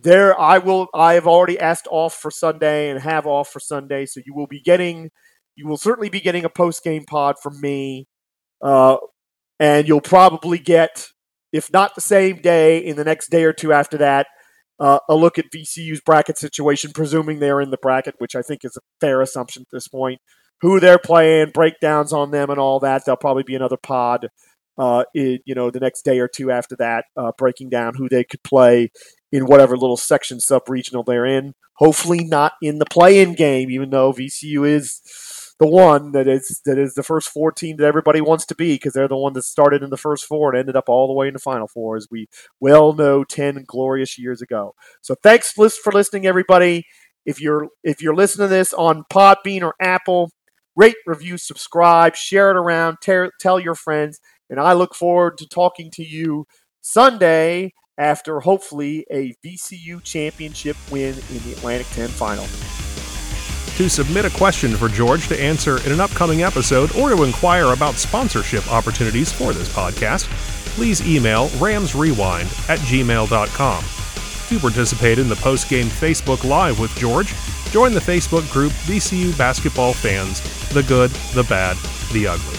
There, 0.00 0.38
I 0.38 0.58
will. 0.58 0.86
I 0.94 1.14
have 1.14 1.26
already 1.26 1.58
asked 1.58 1.88
off 1.90 2.14
for 2.14 2.30
Sunday 2.30 2.88
and 2.90 3.00
have 3.00 3.26
off 3.26 3.48
for 3.48 3.58
Sunday, 3.60 4.06
so 4.06 4.20
you 4.24 4.32
will 4.34 4.46
be 4.46 4.60
getting. 4.60 5.10
You 5.56 5.66
will 5.66 5.76
certainly 5.76 6.08
be 6.08 6.20
getting 6.20 6.44
a 6.44 6.48
post 6.48 6.84
game 6.84 7.04
pod 7.04 7.34
from 7.42 7.60
me, 7.60 8.06
uh, 8.62 8.98
and 9.58 9.88
you'll 9.88 10.00
probably 10.00 10.58
get, 10.58 11.08
if 11.52 11.72
not 11.72 11.94
the 11.94 12.00
same 12.00 12.40
day, 12.40 12.78
in 12.78 12.96
the 12.96 13.04
next 13.04 13.30
day 13.30 13.44
or 13.44 13.52
two 13.52 13.72
after 13.72 13.96
that, 13.98 14.26
uh, 14.80 15.00
a 15.08 15.14
look 15.14 15.38
at 15.38 15.50
VCU's 15.52 16.00
bracket 16.00 16.38
situation, 16.38 16.92
presuming 16.94 17.38
they're 17.40 17.60
in 17.60 17.70
the 17.70 17.78
bracket, 17.78 18.14
which 18.18 18.36
I 18.36 18.42
think 18.42 18.60
is 18.64 18.76
a 18.76 18.80
fair 19.00 19.20
assumption 19.20 19.62
at 19.62 19.68
this 19.72 19.88
point. 19.88 20.20
Who 20.60 20.80
they're 20.80 20.98
playing, 20.98 21.50
breakdowns 21.50 22.12
on 22.12 22.30
them, 22.30 22.50
and 22.50 22.58
all 22.58 22.80
that. 22.80 23.04
There'll 23.04 23.16
probably 23.16 23.44
be 23.44 23.54
another 23.54 23.76
pod, 23.76 24.28
uh, 24.76 25.04
in, 25.14 25.38
you 25.44 25.54
know, 25.54 25.70
the 25.70 25.80
next 25.80 26.02
day 26.02 26.18
or 26.20 26.28
two 26.28 26.50
after 26.50 26.76
that, 26.76 27.04
uh, 27.16 27.32
breaking 27.36 27.70
down 27.70 27.94
who 27.96 28.08
they 28.08 28.24
could 28.24 28.42
play 28.42 28.90
in 29.32 29.46
whatever 29.46 29.76
little 29.76 29.96
section 29.96 30.40
sub 30.40 30.68
regional 30.68 31.02
they're 31.02 31.26
in. 31.26 31.52
Hopefully, 31.76 32.24
not 32.24 32.52
in 32.60 32.78
the 32.78 32.86
play-in 32.86 33.34
game, 33.34 33.70
even 33.70 33.90
though 33.90 34.12
VCU 34.12 34.68
is 34.68 35.00
the 35.58 35.66
one 35.66 36.12
that 36.12 36.28
is 36.28 36.60
that 36.64 36.78
is 36.78 36.94
the 36.94 37.02
first 37.02 37.28
four 37.28 37.50
team 37.50 37.76
that 37.76 37.86
everybody 37.86 38.20
wants 38.20 38.46
to 38.46 38.54
be 38.54 38.74
because 38.74 38.92
they're 38.92 39.08
the 39.08 39.16
one 39.16 39.32
that 39.32 39.42
started 39.42 39.82
in 39.82 39.90
the 39.90 39.96
first 39.96 40.24
four 40.24 40.50
and 40.50 40.58
ended 40.58 40.76
up 40.76 40.88
all 40.88 41.08
the 41.08 41.12
way 41.12 41.26
in 41.26 41.32
the 41.32 41.40
final 41.40 41.66
four, 41.66 41.96
as 41.96 42.06
we 42.10 42.28
well 42.60 42.92
know, 42.92 43.24
ten 43.24 43.64
glorious 43.66 44.18
years 44.18 44.40
ago. 44.40 44.74
So 45.00 45.16
thanks 45.22 45.52
for 45.52 45.92
listening, 45.92 46.26
everybody. 46.26 46.84
If 47.26 47.40
you're 47.40 47.68
if 47.82 48.00
you're 48.00 48.14
listening 48.14 48.48
to 48.48 48.54
this 48.54 48.72
on 48.72 49.04
Podbean 49.12 49.62
or 49.62 49.74
Apple, 49.80 50.30
rate, 50.76 50.96
review, 51.06 51.36
subscribe, 51.36 52.14
share 52.14 52.50
it 52.50 52.56
around, 52.56 52.98
ter- 53.02 53.32
tell 53.40 53.58
your 53.58 53.74
friends, 53.74 54.20
and 54.48 54.60
I 54.60 54.74
look 54.74 54.94
forward 54.94 55.38
to 55.38 55.48
talking 55.48 55.90
to 55.92 56.04
you 56.04 56.46
Sunday 56.80 57.72
after 57.98 58.40
hopefully 58.40 59.04
a 59.10 59.34
VCU 59.44 60.02
championship 60.04 60.76
win 60.90 61.14
in 61.14 61.42
the 61.42 61.52
Atlantic 61.52 61.88
10 61.88 62.08
final. 62.08 62.46
To 63.78 63.88
submit 63.88 64.24
a 64.24 64.30
question 64.30 64.76
for 64.76 64.88
George 64.88 65.28
to 65.28 65.40
answer 65.40 65.80
in 65.86 65.92
an 65.92 66.00
upcoming 66.00 66.42
episode 66.42 66.96
or 66.96 67.10
to 67.10 67.22
inquire 67.22 67.66
about 67.66 67.94
sponsorship 67.94 68.68
opportunities 68.72 69.32
for 69.32 69.52
this 69.52 69.72
podcast, 69.72 70.24
please 70.74 71.00
email 71.06 71.46
ramsrewind 71.60 72.68
at 72.68 72.80
gmail.com. 72.80 73.84
To 74.48 74.58
participate 74.58 75.20
in 75.20 75.28
the 75.28 75.36
post-game 75.36 75.86
Facebook 75.86 76.42
Live 76.42 76.80
with 76.80 76.92
George, 76.96 77.32
join 77.70 77.92
the 77.92 78.00
Facebook 78.00 78.50
group 78.50 78.72
VCU 78.72 79.38
Basketball 79.38 79.92
Fans, 79.92 80.40
the 80.70 80.82
good, 80.82 81.12
the 81.32 81.44
bad, 81.44 81.76
the 82.12 82.26
ugly. 82.26 82.58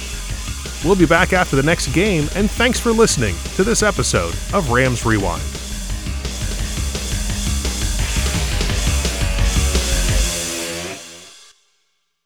We'll 0.86 0.96
be 0.96 1.06
back 1.06 1.34
after 1.34 1.58
the 1.58 1.64
next 1.64 1.88
game, 1.88 2.30
and 2.34 2.50
thanks 2.50 2.80
for 2.80 2.94
listening 2.94 3.36
to 3.58 3.66
this 3.66 3.84
episode 3.84 4.36
of 4.54 4.72
Rams 4.72 5.06
Rewind. 5.06 5.44